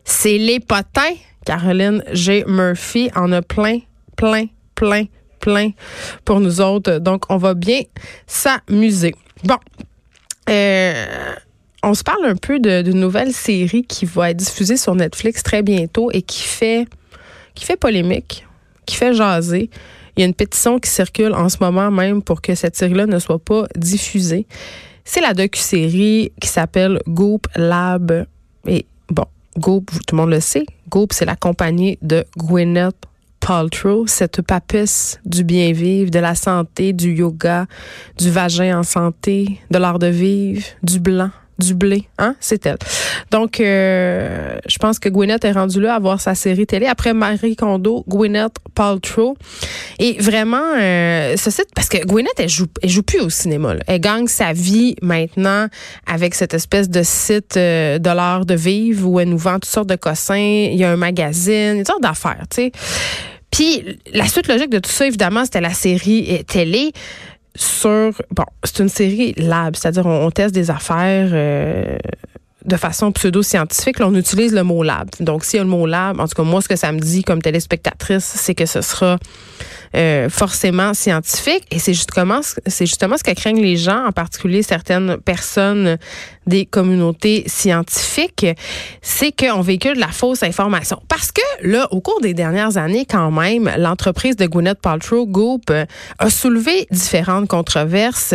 C'est 0.04 0.38
les 0.38 0.60
potins. 0.60 1.14
Caroline 1.44 2.02
G. 2.12 2.44
Murphy 2.46 3.10
en 3.14 3.30
a 3.32 3.42
plein, 3.42 3.80
plein, 4.16 4.46
plein, 4.74 5.04
plein 5.40 5.70
pour 6.24 6.40
nous 6.40 6.60
autres. 6.60 6.98
Donc, 6.98 7.24
on 7.28 7.36
va 7.36 7.54
bien 7.54 7.82
s'amuser. 8.26 9.14
Bon. 9.44 9.58
Euh, 10.48 11.34
on 11.84 11.94
se 11.94 12.02
parle 12.02 12.24
un 12.24 12.36
peu 12.36 12.58
d'une 12.58 12.98
nouvelle 12.98 13.32
série 13.32 13.84
qui 13.84 14.06
va 14.06 14.30
être 14.30 14.38
diffusée 14.38 14.76
sur 14.76 14.94
Netflix 14.94 15.42
très 15.42 15.62
bientôt 15.62 16.10
et 16.12 16.22
qui 16.22 16.42
fait, 16.42 16.86
polémique, 17.78 18.46
qui 18.86 18.96
fait 18.96 19.14
jaser. 19.14 19.70
Il 20.16 20.20
y 20.20 20.22
a 20.22 20.26
une 20.26 20.34
pétition 20.34 20.78
qui 20.78 20.88
circule 20.88 21.34
en 21.34 21.48
ce 21.48 21.58
moment 21.60 21.90
même 21.90 22.22
pour 22.22 22.40
que 22.40 22.54
cette 22.54 22.76
série-là 22.76 23.06
ne 23.06 23.18
soit 23.18 23.38
pas 23.38 23.66
diffusée. 23.76 24.46
C'est 25.04 25.20
la 25.20 25.34
docu-série 25.34 26.32
qui 26.40 26.48
s'appelle 26.48 27.00
Goop 27.06 27.46
Lab. 27.56 28.26
Et 28.66 28.86
bon, 29.10 29.26
Goop, 29.58 29.90
tout 30.06 30.16
le 30.16 30.22
monde 30.22 30.30
le 30.30 30.40
sait, 30.40 30.64
Goop, 30.88 31.12
c'est 31.12 31.26
la 31.26 31.36
compagnie 31.36 31.98
de 32.00 32.24
Gwyneth 32.38 32.96
Paltrow, 33.40 34.06
cette 34.06 34.40
papesse 34.40 35.20
du 35.26 35.44
bien 35.44 35.72
vivre, 35.72 36.10
de 36.10 36.18
la 36.18 36.34
santé, 36.34 36.94
du 36.94 37.12
yoga, 37.12 37.66
du 38.16 38.30
vagin 38.30 38.78
en 38.78 38.82
santé, 38.82 39.60
de 39.70 39.76
l'art 39.76 39.98
de 39.98 40.06
vivre, 40.06 40.64
du 40.82 40.98
blanc, 40.98 41.30
du 41.58 41.74
blé, 41.74 42.08
hein, 42.18 42.34
c'est 42.40 42.66
elle. 42.66 42.78
Donc, 43.30 43.60
euh, 43.60 44.56
je 44.66 44.78
pense 44.78 44.98
que 44.98 45.08
Gwyneth 45.08 45.44
est 45.44 45.52
rendue 45.52 45.80
là 45.80 45.94
à 45.94 45.98
voir 45.98 46.20
sa 46.20 46.34
série 46.34 46.66
télé 46.66 46.86
après 46.86 47.14
Marie 47.14 47.56
Kondo, 47.56 48.04
Gwyneth 48.08 48.56
Paltrow. 48.74 49.36
Et 49.98 50.16
vraiment, 50.18 50.74
euh, 50.76 51.36
ce 51.36 51.50
site, 51.50 51.68
parce 51.74 51.88
que 51.88 52.04
Gwyneth, 52.04 52.38
elle 52.38 52.48
joue, 52.48 52.66
elle 52.82 52.88
joue 52.88 53.02
plus 53.02 53.20
au 53.20 53.30
cinéma. 53.30 53.74
Là. 53.74 53.80
Elle 53.86 54.00
gagne 54.00 54.26
sa 54.26 54.52
vie 54.52 54.96
maintenant 55.00 55.68
avec 56.06 56.34
cette 56.34 56.54
espèce 56.54 56.88
de 56.90 57.02
site 57.02 57.56
euh, 57.56 57.98
de 57.98 58.10
l'art 58.10 58.44
de 58.46 58.54
vivre 58.54 59.08
où 59.08 59.20
elle 59.20 59.28
nous 59.28 59.38
vend 59.38 59.54
toutes 59.54 59.66
sortes 59.66 59.88
de 59.88 59.96
cossins. 59.96 60.34
Il 60.36 60.76
y 60.76 60.84
a 60.84 60.90
un 60.90 60.96
magazine, 60.96 61.76
une 61.78 61.84
sorte 61.84 62.02
d'affaires, 62.02 62.44
tu 62.50 62.56
sais. 62.56 62.72
Puis 63.50 64.00
la 64.12 64.26
suite 64.26 64.48
logique 64.48 64.70
de 64.70 64.80
tout 64.80 64.90
ça, 64.90 65.06
évidemment, 65.06 65.44
c'était 65.44 65.60
la 65.60 65.72
série 65.72 66.44
télé 66.48 66.92
sur 67.56 68.12
bon, 68.30 68.44
c'est 68.64 68.80
une 68.80 68.88
série 68.88 69.32
lab, 69.36 69.76
c'est-à-dire 69.76 70.06
on, 70.06 70.30
teste 70.30 70.54
des 70.54 70.70
affaires 70.70 71.30
euh, 71.32 71.96
de 72.64 72.76
façon 72.76 73.12
pseudo-scientifique. 73.12 73.96
On 74.00 74.14
utilise 74.14 74.52
le 74.52 74.62
mot 74.62 74.82
lab. 74.82 75.08
Donc, 75.20 75.44
s'il 75.44 75.58
y 75.58 75.60
a 75.60 75.64
le 75.64 75.70
mot 75.70 75.86
lab, 75.86 76.18
en 76.18 76.26
tout 76.26 76.34
cas, 76.34 76.42
moi, 76.42 76.60
ce 76.62 76.68
que 76.68 76.76
ça 76.76 76.90
me 76.92 76.98
dit 76.98 77.22
comme 77.22 77.42
téléspectatrice, 77.42 78.24
c'est 78.24 78.54
que 78.54 78.66
ce 78.66 78.80
sera 78.80 79.18
euh, 79.94 80.28
forcément 80.28 80.94
scientifique. 80.94 81.64
Et 81.70 81.78
c'est 81.78 81.94
justement, 81.94 82.40
c'est 82.66 82.86
justement 82.86 83.16
ce 83.16 83.22
que 83.22 83.32
craignent 83.32 83.62
les 83.62 83.76
gens, 83.76 84.06
en 84.06 84.12
particulier 84.12 84.62
certaines 84.62 85.18
personnes 85.18 85.98
des 86.46 86.66
communautés 86.66 87.44
scientifiques, 87.46 88.46
c'est 89.02 89.32
qu'on 89.32 89.60
véhicule 89.60 89.94
de 89.94 90.00
la 90.00 90.08
fausse 90.08 90.42
information. 90.42 91.00
Parce 91.08 91.32
que 91.32 91.42
là, 91.62 91.88
au 91.90 92.00
cours 92.00 92.20
des 92.20 92.34
dernières 92.34 92.76
années, 92.76 93.06
quand 93.08 93.30
même, 93.30 93.70
l'entreprise 93.78 94.36
de 94.36 94.46
Gwyneth 94.46 94.80
Paltrow, 94.80 95.26
Goop, 95.26 95.72
a 96.18 96.30
soulevé 96.30 96.86
différentes 96.90 97.48
controverses. 97.48 98.34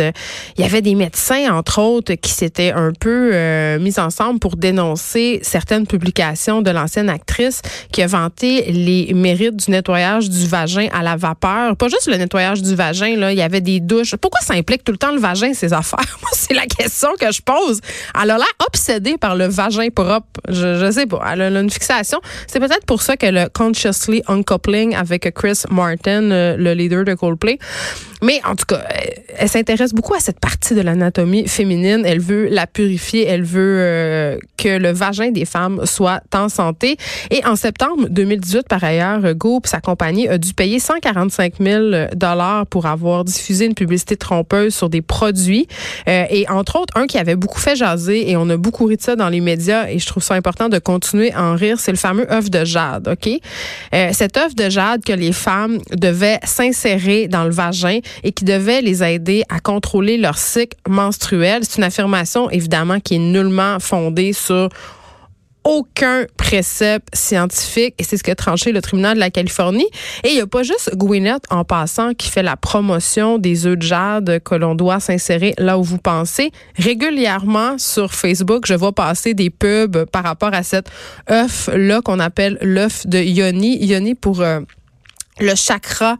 Il 0.56 0.62
y 0.62 0.64
avait 0.64 0.82
des 0.82 0.94
médecins, 0.94 1.54
entre 1.54 1.80
autres, 1.80 2.14
qui 2.14 2.30
s'étaient 2.30 2.72
un 2.72 2.92
peu 2.92 3.30
euh, 3.32 3.78
mis 3.78 3.98
ensemble 3.98 4.40
pour 4.40 4.56
dénoncer 4.56 5.40
certaines 5.42 5.86
publications 5.86 6.62
de 6.62 6.70
l'ancienne 6.70 7.08
actrice 7.08 7.62
qui 7.92 8.02
a 8.02 8.06
vanté 8.06 8.70
les 8.72 9.12
mérites 9.14 9.56
du 9.56 9.70
nettoyage 9.70 10.28
du 10.28 10.46
vagin 10.46 10.88
à 10.92 11.02
la 11.02 11.16
vapeur. 11.16 11.76
Pas 11.76 11.88
juste 11.88 12.08
le 12.08 12.16
nettoyage 12.16 12.62
du 12.62 12.74
vagin, 12.74 13.16
là, 13.16 13.32
il 13.32 13.38
y 13.38 13.42
avait 13.42 13.60
des 13.60 13.80
douches. 13.80 14.16
Pourquoi 14.16 14.40
ça 14.40 14.54
implique 14.54 14.84
tout 14.84 14.92
le 14.92 14.98
temps 14.98 15.12
le 15.12 15.20
vagin, 15.20 15.52
ces 15.54 15.72
affaires? 15.72 16.18
Moi, 16.22 16.30
c'est 16.32 16.54
la 16.54 16.66
question 16.66 17.08
que 17.18 17.30
je 17.30 17.40
pose. 17.42 17.80
Elle 18.14 18.30
a 18.30 18.38
l'air 18.38 18.46
obsédée 18.66 19.18
par 19.18 19.36
le 19.36 19.46
vagin 19.46 19.88
propre. 19.94 20.26
Je, 20.48 20.78
je 20.78 20.90
sais 20.90 21.06
pas. 21.06 21.22
Elle 21.32 21.42
a 21.42 21.60
une 21.60 21.70
fixation. 21.70 22.20
C'est 22.46 22.60
peut-être 22.60 22.86
pour 22.86 23.02
ça 23.02 23.16
que 23.16 23.26
le 23.26 23.48
Consciously 23.52 24.22
Uncoupling 24.28 24.94
avec 24.94 25.32
Chris 25.34 25.62
Martin, 25.70 26.30
euh, 26.30 26.56
le 26.56 26.72
leader 26.74 27.04
de 27.04 27.14
Coldplay, 27.14 27.58
mais 28.22 28.40
en 28.44 28.54
tout 28.54 28.66
cas, 28.66 28.82
elle 29.36 29.48
s'intéresse 29.48 29.94
beaucoup 29.94 30.14
à 30.14 30.20
cette 30.20 30.40
partie 30.40 30.74
de 30.74 30.82
l'anatomie 30.82 31.48
féminine. 31.48 32.02
Elle 32.04 32.20
veut 32.20 32.48
la 32.48 32.66
purifier. 32.66 33.26
Elle 33.26 33.44
veut 33.44 33.78
euh, 33.80 34.38
que 34.58 34.68
le 34.78 34.92
vagin 34.92 35.30
des 35.30 35.46
femmes 35.46 35.86
soit 35.86 36.20
en 36.34 36.48
santé. 36.48 36.96
Et 37.30 37.44
en 37.46 37.56
septembre 37.56 38.08
2018, 38.10 38.68
par 38.68 38.84
ailleurs, 38.84 39.34
Goop, 39.34 39.66
sa 39.66 39.80
compagnie, 39.80 40.28
a 40.28 40.36
dû 40.36 40.52
payer 40.52 40.78
145 40.78 41.54
000 41.60 41.90
dollars 42.14 42.66
pour 42.66 42.86
avoir 42.86 43.24
diffusé 43.24 43.64
une 43.64 43.74
publicité 43.74 44.16
trompeuse 44.16 44.74
sur 44.74 44.90
des 44.90 45.02
produits. 45.02 45.66
Euh, 46.08 46.24
et 46.30 46.48
entre 46.48 46.78
autres, 46.78 46.96
un 46.96 47.06
qui 47.06 47.18
avait 47.18 47.36
beaucoup 47.36 47.60
fait 47.60 47.76
jaser 47.76 47.89
et 47.98 48.36
on 48.36 48.48
a 48.50 48.56
beaucoup 48.56 48.86
ri 48.86 48.96
de 48.96 49.02
ça 49.02 49.16
dans 49.16 49.28
les 49.28 49.40
médias 49.40 49.88
et 49.88 49.98
je 49.98 50.06
trouve 50.06 50.22
ça 50.22 50.34
important 50.34 50.68
de 50.68 50.78
continuer 50.78 51.32
à 51.32 51.44
en 51.44 51.54
rire, 51.54 51.78
c'est 51.78 51.90
le 51.90 51.98
fameux 51.98 52.30
œuf 52.32 52.50
de 52.50 52.64
jade, 52.64 53.08
OK? 53.08 53.40
Euh, 53.94 54.10
cet 54.12 54.36
œuf 54.36 54.54
de 54.54 54.68
jade 54.68 55.04
que 55.04 55.12
les 55.12 55.32
femmes 55.32 55.78
devaient 55.92 56.40
s'insérer 56.44 57.28
dans 57.28 57.44
le 57.44 57.50
vagin 57.50 58.00
et 58.22 58.32
qui 58.32 58.44
devait 58.44 58.82
les 58.82 59.02
aider 59.02 59.42
à 59.48 59.60
contrôler 59.60 60.16
leur 60.16 60.38
cycle 60.38 60.76
menstruel. 60.88 61.62
C'est 61.64 61.78
une 61.78 61.84
affirmation 61.84 62.50
évidemment 62.50 63.00
qui 63.00 63.16
est 63.16 63.18
nullement 63.18 63.78
fondée 63.80 64.32
sur 64.32 64.68
aucun 65.64 66.26
précepte 66.36 67.14
scientifique 67.14 67.94
et 67.98 68.04
c'est 68.04 68.16
ce 68.16 68.22
qu'a 68.22 68.34
tranché 68.34 68.72
le 68.72 68.80
tribunal 68.80 69.14
de 69.14 69.20
la 69.20 69.30
Californie. 69.30 69.86
Et 70.24 70.28
il 70.28 70.34
n'y 70.34 70.40
a 70.40 70.46
pas 70.46 70.62
juste 70.62 70.96
Gwyneth 70.96 71.44
en 71.50 71.64
passant 71.64 72.14
qui 72.14 72.28
fait 72.28 72.42
la 72.42 72.56
promotion 72.56 73.38
des 73.38 73.66
œufs 73.66 73.76
de 73.76 73.82
jade 73.82 74.40
que 74.42 74.54
l'on 74.54 74.74
doit 74.74 75.00
s'insérer 75.00 75.54
là 75.58 75.78
où 75.78 75.82
vous 75.82 75.98
pensez. 75.98 76.50
Régulièrement 76.76 77.78
sur 77.78 78.14
Facebook, 78.14 78.64
je 78.66 78.74
vois 78.74 78.92
passer 78.92 79.34
des 79.34 79.50
pubs 79.50 80.04
par 80.06 80.24
rapport 80.24 80.54
à 80.54 80.62
cet 80.62 80.90
œuf-là 81.30 82.00
qu'on 82.02 82.20
appelle 82.20 82.58
l'œuf 82.62 83.06
de 83.06 83.18
Yoni. 83.18 83.84
Yoni 83.84 84.14
pour... 84.14 84.40
Euh, 84.40 84.60
le 85.40 85.54
chakra 85.54 86.16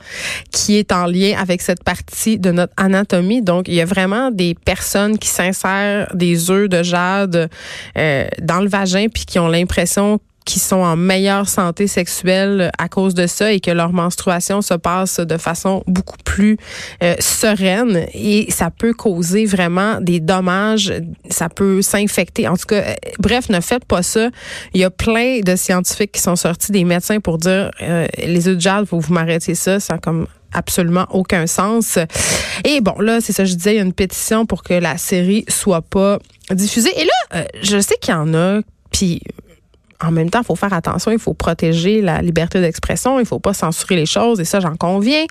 qui 0.50 0.76
est 0.76 0.92
en 0.92 1.06
lien 1.06 1.34
avec 1.38 1.62
cette 1.62 1.84
partie 1.84 2.38
de 2.38 2.50
notre 2.50 2.72
anatomie. 2.76 3.42
Donc, 3.42 3.68
il 3.68 3.74
y 3.74 3.80
a 3.80 3.84
vraiment 3.84 4.30
des 4.30 4.54
personnes 4.54 5.18
qui 5.18 5.28
s'insèrent 5.28 6.10
des 6.14 6.50
œufs 6.50 6.68
de 6.68 6.82
jade 6.82 7.50
euh, 7.96 8.28
dans 8.40 8.60
le 8.60 8.68
vagin 8.68 9.06
puis 9.12 9.24
qui 9.24 9.38
ont 9.38 9.48
l'impression 9.48 10.20
qui 10.44 10.58
sont 10.58 10.76
en 10.76 10.96
meilleure 10.96 11.48
santé 11.48 11.86
sexuelle 11.86 12.70
à 12.78 12.88
cause 12.88 13.14
de 13.14 13.26
ça 13.26 13.52
et 13.52 13.60
que 13.60 13.70
leur 13.70 13.92
menstruation 13.92 14.62
se 14.62 14.74
passe 14.74 15.20
de 15.20 15.36
façon 15.36 15.82
beaucoup 15.86 16.16
plus 16.24 16.56
euh, 17.02 17.14
sereine 17.20 18.06
et 18.14 18.50
ça 18.50 18.70
peut 18.70 18.92
causer 18.92 19.44
vraiment 19.44 20.00
des 20.00 20.18
dommages, 20.20 20.92
ça 21.28 21.48
peut 21.48 21.82
s'infecter. 21.82 22.48
En 22.48 22.56
tout 22.56 22.66
cas, 22.66 22.82
euh, 22.82 22.94
bref, 23.18 23.48
ne 23.48 23.60
faites 23.60 23.84
pas 23.84 24.02
ça. 24.02 24.30
Il 24.74 24.80
y 24.80 24.84
a 24.84 24.90
plein 24.90 25.40
de 25.40 25.56
scientifiques 25.56 26.12
qui 26.12 26.20
sont 26.20 26.36
sortis 26.36 26.72
des 26.72 26.84
médecins 26.84 27.20
pour 27.20 27.38
dire 27.38 27.70
euh, 27.82 28.06
les 28.18 28.48
œufs 28.48 28.56
de 28.56 28.60
jade, 28.60 28.86
faut 28.86 28.98
vous 28.98 29.12
m'arrêter 29.12 29.54
ça, 29.54 29.78
ça 29.78 29.98
comme 29.98 30.26
absolument 30.52 31.06
aucun 31.10 31.46
sens. 31.46 31.98
Et 32.64 32.80
bon, 32.80 32.98
là, 32.98 33.20
c'est 33.20 33.32
ça, 33.32 33.44
je 33.44 33.54
disais, 33.54 33.74
il 33.74 33.76
y 33.76 33.80
a 33.80 33.84
une 33.84 33.92
pétition 33.92 34.46
pour 34.46 34.64
que 34.64 34.74
la 34.74 34.98
série 34.98 35.44
soit 35.48 35.82
pas 35.82 36.18
diffusée. 36.50 36.90
Et 37.00 37.04
là, 37.04 37.44
je 37.62 37.78
sais 37.78 37.94
qu'il 38.00 38.12
y 38.12 38.16
en 38.16 38.34
a, 38.34 38.60
puis 38.90 39.22
en 40.02 40.10
même 40.10 40.30
temps, 40.30 40.40
il 40.40 40.46
faut 40.46 40.56
faire 40.56 40.72
attention, 40.72 41.10
il 41.10 41.18
faut 41.18 41.34
protéger 41.34 42.00
la 42.00 42.22
liberté 42.22 42.60
d'expression, 42.60 43.20
il 43.20 43.26
faut 43.26 43.38
pas 43.38 43.52
censurer 43.52 43.96
les 43.96 44.06
choses, 44.06 44.40
et 44.40 44.44
ça, 44.44 44.60
j'en 44.60 44.76
conviens. 44.76 45.24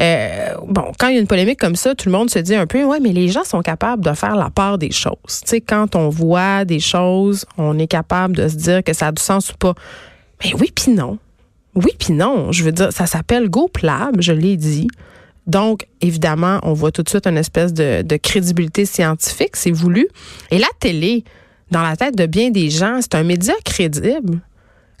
Euh, 0.00 0.54
bon, 0.66 0.92
quand 0.98 1.08
il 1.08 1.14
y 1.14 1.18
a 1.18 1.20
une 1.20 1.26
polémique 1.26 1.58
comme 1.58 1.76
ça, 1.76 1.94
tout 1.94 2.08
le 2.08 2.12
monde 2.12 2.30
se 2.30 2.38
dit 2.38 2.54
un 2.54 2.66
peu, 2.66 2.84
ouais, 2.84 3.00
mais 3.00 3.12
les 3.12 3.28
gens 3.28 3.44
sont 3.44 3.62
capables 3.62 4.04
de 4.04 4.12
faire 4.12 4.36
la 4.36 4.50
part 4.50 4.78
des 4.78 4.92
choses. 4.92 5.14
Tu 5.26 5.46
sais, 5.46 5.60
quand 5.60 5.96
on 5.96 6.08
voit 6.08 6.64
des 6.64 6.80
choses, 6.80 7.44
on 7.58 7.78
est 7.78 7.86
capable 7.86 8.36
de 8.36 8.48
se 8.48 8.56
dire 8.56 8.84
que 8.84 8.92
ça 8.92 9.08
a 9.08 9.12
du 9.12 9.22
sens 9.22 9.50
ou 9.50 9.56
pas. 9.56 9.74
Mais 10.44 10.52
oui, 10.54 10.72
puis 10.74 10.92
non. 10.92 11.18
Oui, 11.74 11.90
puis 11.98 12.12
non. 12.12 12.52
Je 12.52 12.62
veux 12.62 12.72
dire, 12.72 12.92
ça 12.92 13.06
s'appelle 13.06 13.48
GoPlab, 13.48 14.20
je 14.20 14.32
l'ai 14.32 14.56
dit. 14.56 14.88
Donc, 15.46 15.86
évidemment, 16.00 16.58
on 16.62 16.72
voit 16.72 16.90
tout 16.90 17.02
de 17.02 17.08
suite 17.08 17.26
une 17.26 17.36
espèce 17.36 17.74
de, 17.74 18.02
de 18.02 18.16
crédibilité 18.16 18.86
scientifique, 18.86 19.56
c'est 19.56 19.70
voulu. 19.70 20.08
Et 20.50 20.58
la 20.58 20.68
télé, 20.80 21.24
dans 21.74 21.82
la 21.82 21.96
tête 21.96 22.14
de 22.14 22.26
bien 22.26 22.50
des 22.50 22.70
gens, 22.70 23.00
c'est 23.00 23.16
un 23.16 23.24
média 23.24 23.52
crédible. 23.64 24.38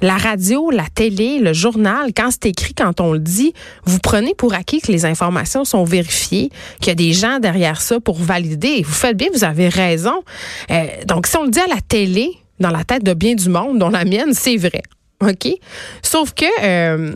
La 0.00 0.16
radio, 0.16 0.72
la 0.72 0.86
télé, 0.92 1.38
le 1.38 1.52
journal, 1.52 2.10
quand 2.12 2.30
c'est 2.32 2.46
écrit, 2.46 2.74
quand 2.74 3.00
on 3.00 3.12
le 3.12 3.20
dit, 3.20 3.54
vous 3.84 4.00
prenez 4.00 4.34
pour 4.34 4.54
acquis 4.54 4.80
que 4.80 4.90
les 4.90 5.04
informations 5.04 5.64
sont 5.64 5.84
vérifiées, 5.84 6.50
qu'il 6.80 6.88
y 6.88 6.90
a 6.90 6.96
des 6.96 7.12
gens 7.12 7.38
derrière 7.38 7.80
ça 7.80 8.00
pour 8.00 8.18
valider. 8.18 8.82
Vous 8.82 8.92
faites 8.92 9.16
bien, 9.16 9.28
vous 9.32 9.44
avez 9.44 9.68
raison. 9.68 10.24
Euh, 10.72 10.86
donc, 11.06 11.28
si 11.28 11.36
on 11.36 11.44
le 11.44 11.50
dit 11.50 11.60
à 11.60 11.68
la 11.68 11.80
télé, 11.80 12.32
dans 12.58 12.70
la 12.70 12.82
tête 12.82 13.04
de 13.04 13.14
bien 13.14 13.36
du 13.36 13.48
monde, 13.48 13.78
dont 13.78 13.90
la 13.90 14.04
mienne, 14.04 14.34
c'est 14.34 14.56
vrai. 14.56 14.82
OK? 15.22 15.48
Sauf 16.02 16.34
que 16.34 16.44
euh, 16.64 17.14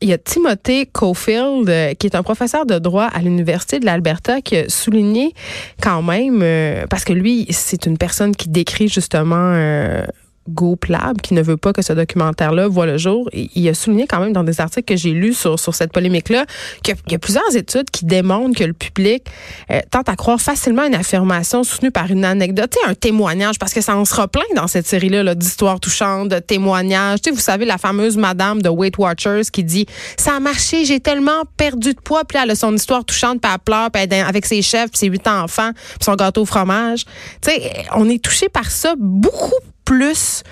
il 0.00 0.08
y 0.08 0.12
a 0.12 0.18
Timothée 0.18 0.86
Cofield, 0.86 1.68
euh, 1.68 1.94
qui 1.94 2.06
est 2.06 2.14
un 2.14 2.22
professeur 2.22 2.66
de 2.66 2.78
droit 2.78 3.04
à 3.04 3.20
l'Université 3.20 3.80
de 3.80 3.86
l'Alberta, 3.86 4.40
qui 4.40 4.56
a 4.56 4.68
souligné 4.68 5.32
quand 5.80 6.02
même, 6.02 6.40
euh, 6.42 6.86
parce 6.88 7.04
que 7.04 7.12
lui, 7.12 7.46
c'est 7.50 7.86
une 7.86 7.96
personne 7.96 8.36
qui 8.36 8.48
décrit 8.48 8.88
justement 8.88 9.52
euh, 9.54 10.04
GoPlab, 10.48 11.20
qui 11.20 11.34
ne 11.34 11.42
veut 11.42 11.56
pas 11.56 11.72
que 11.72 11.82
ce 11.82 11.92
documentaire-là 11.92 12.68
voit 12.68 12.86
le 12.86 12.98
jour. 12.98 13.28
Il 13.32 13.68
a 13.68 13.74
souligné 13.74 14.06
quand 14.06 14.20
même 14.20 14.32
dans 14.32 14.44
des 14.44 14.60
articles 14.60 14.84
que 14.84 14.96
j'ai 14.96 15.12
lus 15.12 15.34
sur, 15.34 15.58
cette 15.74 15.92
polémique-là 15.92 16.46
qu'il 16.82 16.94
y, 17.10 17.14
a 17.14 17.18
plusieurs 17.18 17.56
études 17.56 17.90
qui 17.90 18.04
démontrent 18.04 18.56
que 18.56 18.64
le 18.64 18.72
public 18.72 19.24
euh, 19.70 19.80
tente 19.90 20.08
à 20.08 20.16
croire 20.16 20.40
facilement 20.40 20.84
une 20.84 20.94
affirmation 20.94 21.64
soutenue 21.64 21.90
par 21.90 22.10
une 22.10 22.24
anecdote, 22.24 22.76
un 22.86 22.94
témoignage, 22.94 23.58
parce 23.58 23.72
que 23.72 23.80
ça 23.80 23.96
en 23.96 24.04
sera 24.04 24.28
plein 24.28 24.42
dans 24.54 24.66
cette 24.66 24.86
série-là 24.86 25.34
d'histoires 25.34 25.80
touchantes, 25.80 26.28
de 26.28 26.38
témoignages. 26.38 27.20
vous 27.26 27.38
savez, 27.38 27.64
la 27.64 27.78
fameuse 27.78 28.16
madame 28.16 28.62
de 28.62 28.68
Weight 28.68 28.98
Watchers 28.98 29.42
qui 29.52 29.64
dit 29.64 29.86
«Ça 30.16 30.36
a 30.36 30.40
marché, 30.40 30.84
j'ai 30.84 31.00
tellement 31.00 31.44
perdu 31.56 31.94
de 31.94 32.00
poids.» 32.00 32.24
Puis 32.28 32.38
elle 32.42 32.50
a 32.50 32.54
son 32.54 32.74
histoire 32.74 33.04
touchante, 33.04 33.40
puis 33.40 33.50
elle 33.52 33.58
pleure, 33.60 33.90
puis 33.90 34.02
avec 34.20 34.46
ses 34.46 34.62
chefs, 34.62 34.90
puis 34.90 34.98
ses 34.98 35.06
huit 35.08 35.26
enfants, 35.26 35.70
puis 35.72 36.04
son 36.04 36.14
gâteau 36.14 36.42
au 36.42 36.46
fromage. 36.46 37.04
Tu 37.40 37.50
on 37.94 38.08
est 38.08 38.22
touché 38.22 38.48
par 38.48 38.70
ça 38.70 38.94
beaucoup 38.98 39.54
plus 39.84 40.42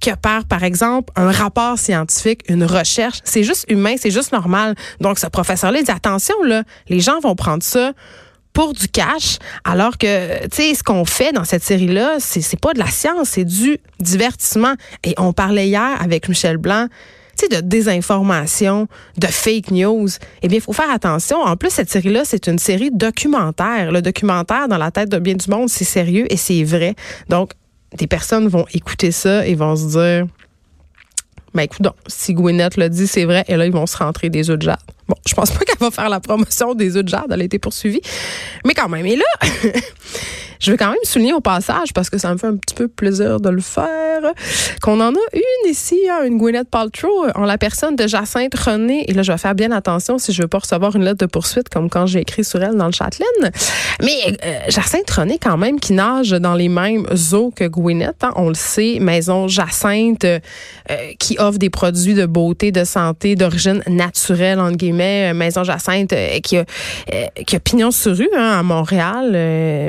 que 0.00 0.14
par, 0.16 0.44
par 0.44 0.64
exemple, 0.64 1.12
un 1.16 1.30
rapport 1.30 1.78
scientifique, 1.78 2.40
une 2.48 2.64
recherche. 2.64 3.20
C'est 3.24 3.44
juste 3.44 3.64
humain, 3.70 3.94
c'est 3.98 4.10
juste 4.10 4.32
normal. 4.32 4.74
Donc, 5.00 5.18
ce 5.18 5.26
professeur-là 5.26 5.82
dit, 5.82 5.90
attention, 5.90 6.34
là, 6.42 6.64
les 6.88 7.00
gens 7.00 7.20
vont 7.20 7.36
prendre 7.36 7.62
ça 7.62 7.92
pour 8.52 8.74
du 8.74 8.88
cash, 8.88 9.38
alors 9.64 9.96
que, 9.96 10.42
tu 10.48 10.56
sais, 10.56 10.74
ce 10.74 10.82
qu'on 10.82 11.06
fait 11.06 11.32
dans 11.32 11.44
cette 11.44 11.62
série-là, 11.62 12.16
c'est, 12.18 12.42
c'est 12.42 12.60
pas 12.60 12.74
de 12.74 12.78
la 12.78 12.88
science, 12.88 13.30
c'est 13.30 13.44
du 13.44 13.78
divertissement. 13.98 14.74
Et 15.04 15.14
on 15.16 15.32
parlait 15.32 15.68
hier 15.68 15.96
avec 16.00 16.28
Michel 16.28 16.58
Blanc, 16.58 16.88
tu 17.38 17.46
sais, 17.46 17.48
de 17.48 17.66
désinformation, 17.66 18.88
de 19.16 19.26
fake 19.26 19.70
news. 19.70 20.08
Eh 20.42 20.48
bien, 20.48 20.58
il 20.58 20.60
faut 20.60 20.74
faire 20.74 20.90
attention. 20.90 21.38
En 21.38 21.56
plus, 21.56 21.70
cette 21.70 21.90
série-là, 21.90 22.24
c'est 22.26 22.46
une 22.46 22.58
série 22.58 22.90
documentaire. 22.90 23.90
Le 23.90 24.02
documentaire, 24.02 24.68
dans 24.68 24.76
la 24.78 24.90
tête 24.90 25.08
de 25.08 25.18
bien 25.18 25.34
du 25.34 25.48
monde, 25.50 25.70
c'est 25.70 25.84
sérieux 25.84 26.26
et 26.30 26.36
c'est 26.36 26.62
vrai. 26.62 26.94
Donc, 27.30 27.52
des 27.96 28.06
personnes 28.06 28.48
vont 28.48 28.66
écouter 28.72 29.12
ça 29.12 29.46
et 29.46 29.54
vont 29.54 29.76
se 29.76 29.98
dire 29.98 30.26
ben 31.54 31.62
écoute, 31.62 31.86
si 32.06 32.32
Gwyneth 32.32 32.76
l'a 32.76 32.88
dit, 32.88 33.06
c'est 33.06 33.24
vrai, 33.24 33.44
et 33.46 33.56
là, 33.56 33.66
ils 33.66 33.72
vont 33.72 33.86
se 33.86 33.96
rentrer 33.96 34.30
des 34.30 34.48
œufs 34.48 34.58
de 34.58 34.62
jade. 34.62 34.78
Bon, 35.06 35.16
je 35.28 35.34
pense 35.34 35.50
pas 35.50 35.64
qu'elle 35.64 35.78
va 35.78 35.90
faire 35.90 36.08
la 36.08 36.20
promotion 36.20 36.74
des 36.74 36.96
œufs 36.96 37.04
de 37.04 37.08
jade, 37.08 37.26
elle 37.30 37.42
a 37.42 37.44
été 37.44 37.58
poursuivie. 37.58 38.00
Mais 38.64 38.72
quand 38.72 38.88
même, 38.88 39.04
et 39.04 39.16
là, 39.16 39.24
Je 40.62 40.70
veux 40.70 40.76
quand 40.76 40.90
même 40.90 40.96
souligner 41.02 41.34
au 41.34 41.40
passage, 41.40 41.92
parce 41.92 42.08
que 42.08 42.18
ça 42.18 42.32
me 42.32 42.38
fait 42.38 42.46
un 42.46 42.56
petit 42.56 42.74
peu 42.74 42.86
plaisir 42.86 43.40
de 43.40 43.50
le 43.50 43.60
faire, 43.60 44.20
qu'on 44.80 45.00
en 45.00 45.12
a 45.12 45.24
une 45.34 45.70
ici, 45.70 45.98
hein, 46.08 46.24
une 46.24 46.38
Gwyneth 46.38 46.70
Paltrow, 46.70 47.26
en 47.34 47.44
la 47.44 47.58
personne 47.58 47.96
de 47.96 48.06
Jacinthe 48.06 48.54
René. 48.54 49.04
Et 49.10 49.12
là, 49.12 49.22
je 49.22 49.32
vais 49.32 49.38
faire 49.38 49.56
bien 49.56 49.72
attention 49.72 50.18
si 50.18 50.32
je 50.32 50.42
veux 50.42 50.48
pas 50.48 50.58
recevoir 50.58 50.94
une 50.94 51.02
lettre 51.02 51.18
de 51.18 51.26
poursuite, 51.26 51.68
comme 51.68 51.90
quand 51.90 52.06
j'ai 52.06 52.20
écrit 52.20 52.44
sur 52.44 52.62
elle 52.62 52.76
dans 52.76 52.86
le 52.86 52.92
Châtelaine. 52.92 53.50
Mais 54.02 54.36
euh, 54.44 54.58
Jacinthe 54.68 55.10
René, 55.10 55.38
quand 55.42 55.56
même, 55.56 55.80
qui 55.80 55.94
nage 55.94 56.30
dans 56.30 56.54
les 56.54 56.68
mêmes 56.68 57.06
eaux 57.32 57.50
que 57.50 57.64
Gwyneth. 57.64 58.22
Hein, 58.22 58.30
on 58.36 58.48
le 58.48 58.54
sait, 58.54 58.98
Maison 59.00 59.48
Jacinthe, 59.48 60.24
euh, 60.24 60.38
qui 61.18 61.38
offre 61.40 61.58
des 61.58 61.70
produits 61.70 62.14
de 62.14 62.26
beauté, 62.26 62.70
de 62.70 62.84
santé, 62.84 63.34
d'origine 63.34 63.82
naturelle, 63.88 64.60
entre 64.60 64.76
guillemets. 64.76 65.34
Maison 65.34 65.64
Jacinthe, 65.64 66.12
euh, 66.12 66.38
qui, 66.38 66.56
a, 66.56 66.64
qui 67.44 67.56
a 67.56 67.58
pignon 67.60 67.90
sur 67.90 68.16
rue 68.16 68.30
hein, 68.36 68.60
à 68.60 68.62
Montréal. 68.62 69.32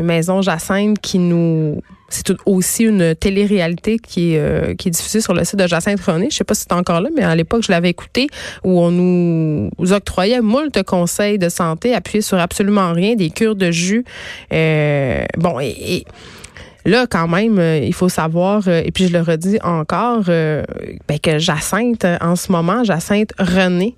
Maison 0.02 0.42
Jacinthe 0.42 0.63
qui 1.02 1.20
nous 1.20 1.82
c'est 2.10 2.32
aussi 2.46 2.84
une 2.84 3.16
télé-réalité 3.16 3.98
qui 3.98 4.36
est, 4.36 4.78
qui 4.78 4.90
est 4.90 4.92
diffusée 4.92 5.20
sur 5.20 5.34
le 5.34 5.44
site 5.44 5.58
de 5.58 5.66
Jacinthe 5.66 6.00
René. 6.00 6.28
Je 6.30 6.38
sais 6.38 6.44
pas 6.44 6.54
si 6.54 6.62
c'est 6.62 6.74
encore 6.74 7.02
là, 7.02 7.10
mais 7.16 7.24
à 7.24 7.36
l'époque, 7.36 7.64
je 7.66 7.72
l'avais 7.72 7.90
écouté, 7.90 8.28
où 8.64 8.80
on 8.80 8.92
nous 8.92 9.72
octroyait 9.92 10.42
moult 10.42 10.84
conseils 10.84 11.40
de 11.40 11.50
santé 11.50 11.96
appuyés 11.96 12.22
sur 12.22 12.38
absolument 12.38 12.94
rien, 12.94 13.16
des 13.16 13.32
cures 13.32 13.56
de 13.56 13.72
jus. 13.72 14.06
bon, 14.52 15.60
et 15.60 16.06
Là, 16.86 17.08
quand 17.08 17.28
même, 17.28 17.60
euh, 17.60 17.78
il 17.78 17.94
faut 17.94 18.10
savoir, 18.10 18.68
euh, 18.68 18.82
et 18.84 18.92
puis 18.92 19.08
je 19.08 19.14
le 19.14 19.22
redis 19.22 19.58
encore, 19.64 20.26
euh, 20.28 20.64
ben, 21.08 21.18
que 21.18 21.40
Jacinthe, 21.40 22.06
en 22.20 22.36
ce 22.36 22.52
moment, 22.52 22.84
Jacinthe 22.84 23.32
René, 23.40 23.96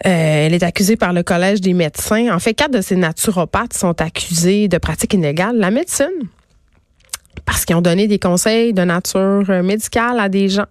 elle 0.00 0.54
est 0.54 0.62
accusée 0.62 0.96
par 0.96 1.12
le 1.12 1.22
Collège 1.22 1.60
des 1.60 1.74
médecins. 1.74 2.34
En 2.34 2.38
fait, 2.38 2.54
quatre 2.54 2.72
de 2.72 2.80
ces 2.80 2.96
naturopathes 2.96 3.74
sont 3.74 4.00
accusés 4.00 4.68
de 4.68 4.78
pratiques 4.78 5.14
inégales. 5.14 5.56
La 5.56 5.70
médecine, 5.70 6.06
parce 7.44 7.64
qu'ils 7.64 7.76
ont 7.76 7.82
donné 7.82 8.06
des 8.06 8.18
conseils 8.18 8.72
de 8.72 8.82
nature 8.82 9.62
médicale 9.62 10.20
à 10.20 10.28
des 10.28 10.48
gens 10.48 10.66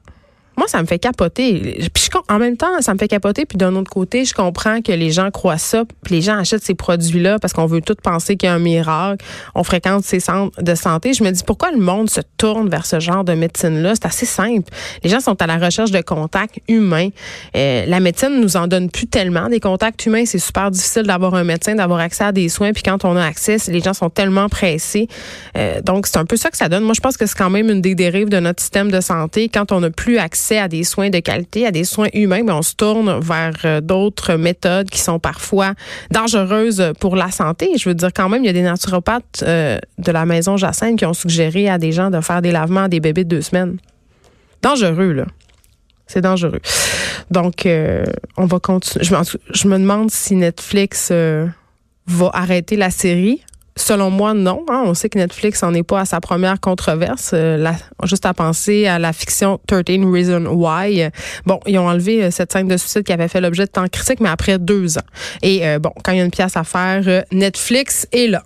moi, 0.58 0.68
ça 0.68 0.82
me 0.82 0.88
fait 0.88 0.98
capoter. 0.98 1.80
Puis 1.94 2.10
en 2.30 2.40
même 2.40 2.58
temps, 2.58 2.82
ça 2.82 2.94
me 2.94 2.98
fait 2.98 3.08
capoter. 3.08 3.46
Puis 3.46 3.60
d'un 3.60 3.76
autre 3.76 3.92
côté, 3.92 4.26
je 4.26 4.34
comprends 4.34 4.82
que 4.82 4.92
les 4.92 5.12
gens 5.12 5.30
croient 5.30 5.60
ça. 5.60 5.84
Puis 6.04 6.16
les 6.16 6.22
gens 6.22 6.38
achètent 6.38 6.64
ces 6.64 6.74
produits-là 6.74 7.38
parce 7.38 7.54
qu'on 7.54 7.68
veut 7.68 7.82
tout 7.82 7.96
penser 8.02 8.38
qu'il 8.38 8.48
y 8.48 8.52
a 8.52 8.56
un 8.56 8.60
miracle. 8.60 9.24
On 9.54 9.64
fréquente 9.64 10.04
ces 10.04 10.20
centres 10.20 10.62
de 10.62 10.74
santé. 10.74 11.14
Je 11.14 11.24
me 11.24 11.30
dis 11.30 11.44
pourquoi 11.46 11.72
le 11.72 11.78
monde 11.78 12.10
se 12.10 12.22
tourne 12.38 12.70
vers 12.70 12.88
ce 12.88 13.00
genre 13.00 13.24
de 13.24 13.34
médecine-là? 13.34 13.94
C'est 13.94 14.08
assez 14.08 14.26
simple. 14.26 14.72
Les 15.04 15.12
gens 15.12 15.20
sont 15.20 15.40
à 15.42 15.46
la 15.46 15.58
recherche 15.58 15.92
de 15.92 16.02
contacts 16.02 16.60
humains. 16.68 17.10
Euh, 17.56 17.86
la 17.86 18.00
médecine 18.00 18.42
nous 18.42 18.58
en 18.58 18.66
donne 18.66 18.90
plus 18.90 19.06
tellement 19.06 19.50
des 19.50 19.60
contacts 19.60 20.04
humains. 20.08 20.26
C'est 20.26 20.40
super 20.40 20.72
difficile 20.72 21.04
d'avoir 21.04 21.36
un 21.36 21.44
médecin, 21.44 21.76
d'avoir 21.76 22.00
accès 22.00 22.24
à 22.24 22.32
des 22.32 22.50
soins. 22.50 22.74
Puis 22.74 22.82
quand 22.82 23.06
on 23.06 23.16
a 23.16 23.24
accès, 23.24 23.58
les 23.68 23.80
gens 23.80 23.94
sont 23.94 24.10
tellement 24.10 24.50
pressés. 24.50 25.08
Euh, 25.56 25.82
donc 25.82 26.08
c'est 26.08 26.18
un 26.18 26.26
peu 26.26 26.36
ça 26.36 26.50
que 26.50 26.58
ça 26.58 26.68
donne. 26.68 26.84
Moi, 26.84 26.94
je 26.96 27.02
pense 27.02 27.16
que 27.16 27.28
c'est 27.28 27.38
quand 27.38 27.52
même 27.52 27.70
une 27.70 27.82
des 27.82 27.94
dérives 27.94 28.30
de 28.30 28.40
notre 28.40 28.62
système 28.62 28.90
de 28.90 29.02
santé. 29.02 29.50
Quand 29.50 29.72
on 29.72 29.82
n'a 29.82 29.92
plus 29.92 30.18
accès 30.18 30.47
à 30.56 30.68
des 30.68 30.84
soins 30.84 31.10
de 31.10 31.20
qualité, 31.20 31.66
à 31.66 31.72
des 31.72 31.84
soins 31.84 32.08
humains, 32.14 32.44
mais 32.44 32.52
on 32.52 32.62
se 32.62 32.76
tourne 32.76 33.20
vers 33.20 33.54
euh, 33.66 33.82
d'autres 33.82 34.36
méthodes 34.36 34.90
qui 34.90 35.00
sont 35.00 35.20
parfois 35.20 35.74
dangereuses 36.12 36.94
pour 37.00 37.16
la 37.16 37.32
santé. 37.32 37.72
Je 37.78 37.90
veux 37.90 37.96
dire, 37.96 38.12
quand 38.14 38.30
même, 38.30 38.44
il 38.44 38.48
y 38.48 38.50
a 38.50 38.54
des 38.54 38.62
naturopathes 38.62 39.44
euh, 39.44 39.78
de 39.98 40.12
la 40.12 40.26
maison 40.26 40.58
Jacinthe 40.58 40.98
qui 40.98 41.06
ont 41.06 41.14
suggéré 41.14 41.70
à 41.70 41.78
des 41.78 41.92
gens 41.92 42.10
de 42.10 42.22
faire 42.22 42.42
des 42.42 42.52
lavements 42.52 42.84
à 42.84 42.88
des 42.88 43.00
bébés 43.00 43.24
de 43.24 43.30
deux 43.30 43.42
semaines. 43.42 43.78
Dangereux, 44.62 45.12
là. 45.12 45.26
C'est 46.08 46.22
dangereux. 46.22 46.62
Donc, 47.32 47.66
euh, 47.66 48.06
on 48.38 48.46
va 48.46 48.60
continuer. 48.60 49.04
Je, 49.04 49.14
je, 49.54 49.68
me 49.68 49.78
demande 49.78 50.10
si 50.10 50.36
Netflix 50.36 51.12
va 51.12 52.30
arrêter 52.34 52.78
la 52.78 52.90
série 52.90 53.42
Selon 53.78 54.10
moi, 54.10 54.34
non. 54.34 54.66
Hein. 54.70 54.84
On 54.86 54.94
sait 54.94 55.08
que 55.08 55.18
Netflix 55.20 55.62
n'en 55.62 55.74
est 55.74 55.84
pas 55.84 56.02
à 56.02 56.06
sa 56.06 56.20
première 56.20 56.60
controverse. 56.60 57.32
Euh, 57.34 57.72
juste 58.04 58.26
à 58.26 58.34
penser 58.34 58.88
à 58.88 58.98
la 59.00 59.14
fiction 59.14 59.60
13 59.68 60.04
Reasons 60.04 60.48
Why. 60.48 61.10
Bon, 61.46 61.60
ils 61.68 61.78
ont 61.78 61.88
enlevé 61.88 62.24
euh, 62.24 62.32
cette 62.32 62.52
scène 62.52 62.68
de 62.68 62.76
suicide 62.76 63.04
qui 63.04 63.14
avait 63.14 63.28
fait 63.28 63.40
l'objet 63.40 63.66
de 63.66 63.72
tant 63.72 63.88
critique, 63.88 64.20
mais 64.20 64.30
après 64.30 64.58
deux 64.58 64.98
ans. 64.98 65.08
Et 65.44 65.68
euh, 65.68 65.80
bon, 65.80 65.92
quand 66.04 66.12
il 66.12 66.18
y 66.18 66.22
a 66.22 66.26
une 66.26 66.32
pièce 66.32 66.58
à 66.58 66.64
faire, 66.64 67.24
Netflix 67.32 68.08
est 68.12 68.28
là. 68.28 68.44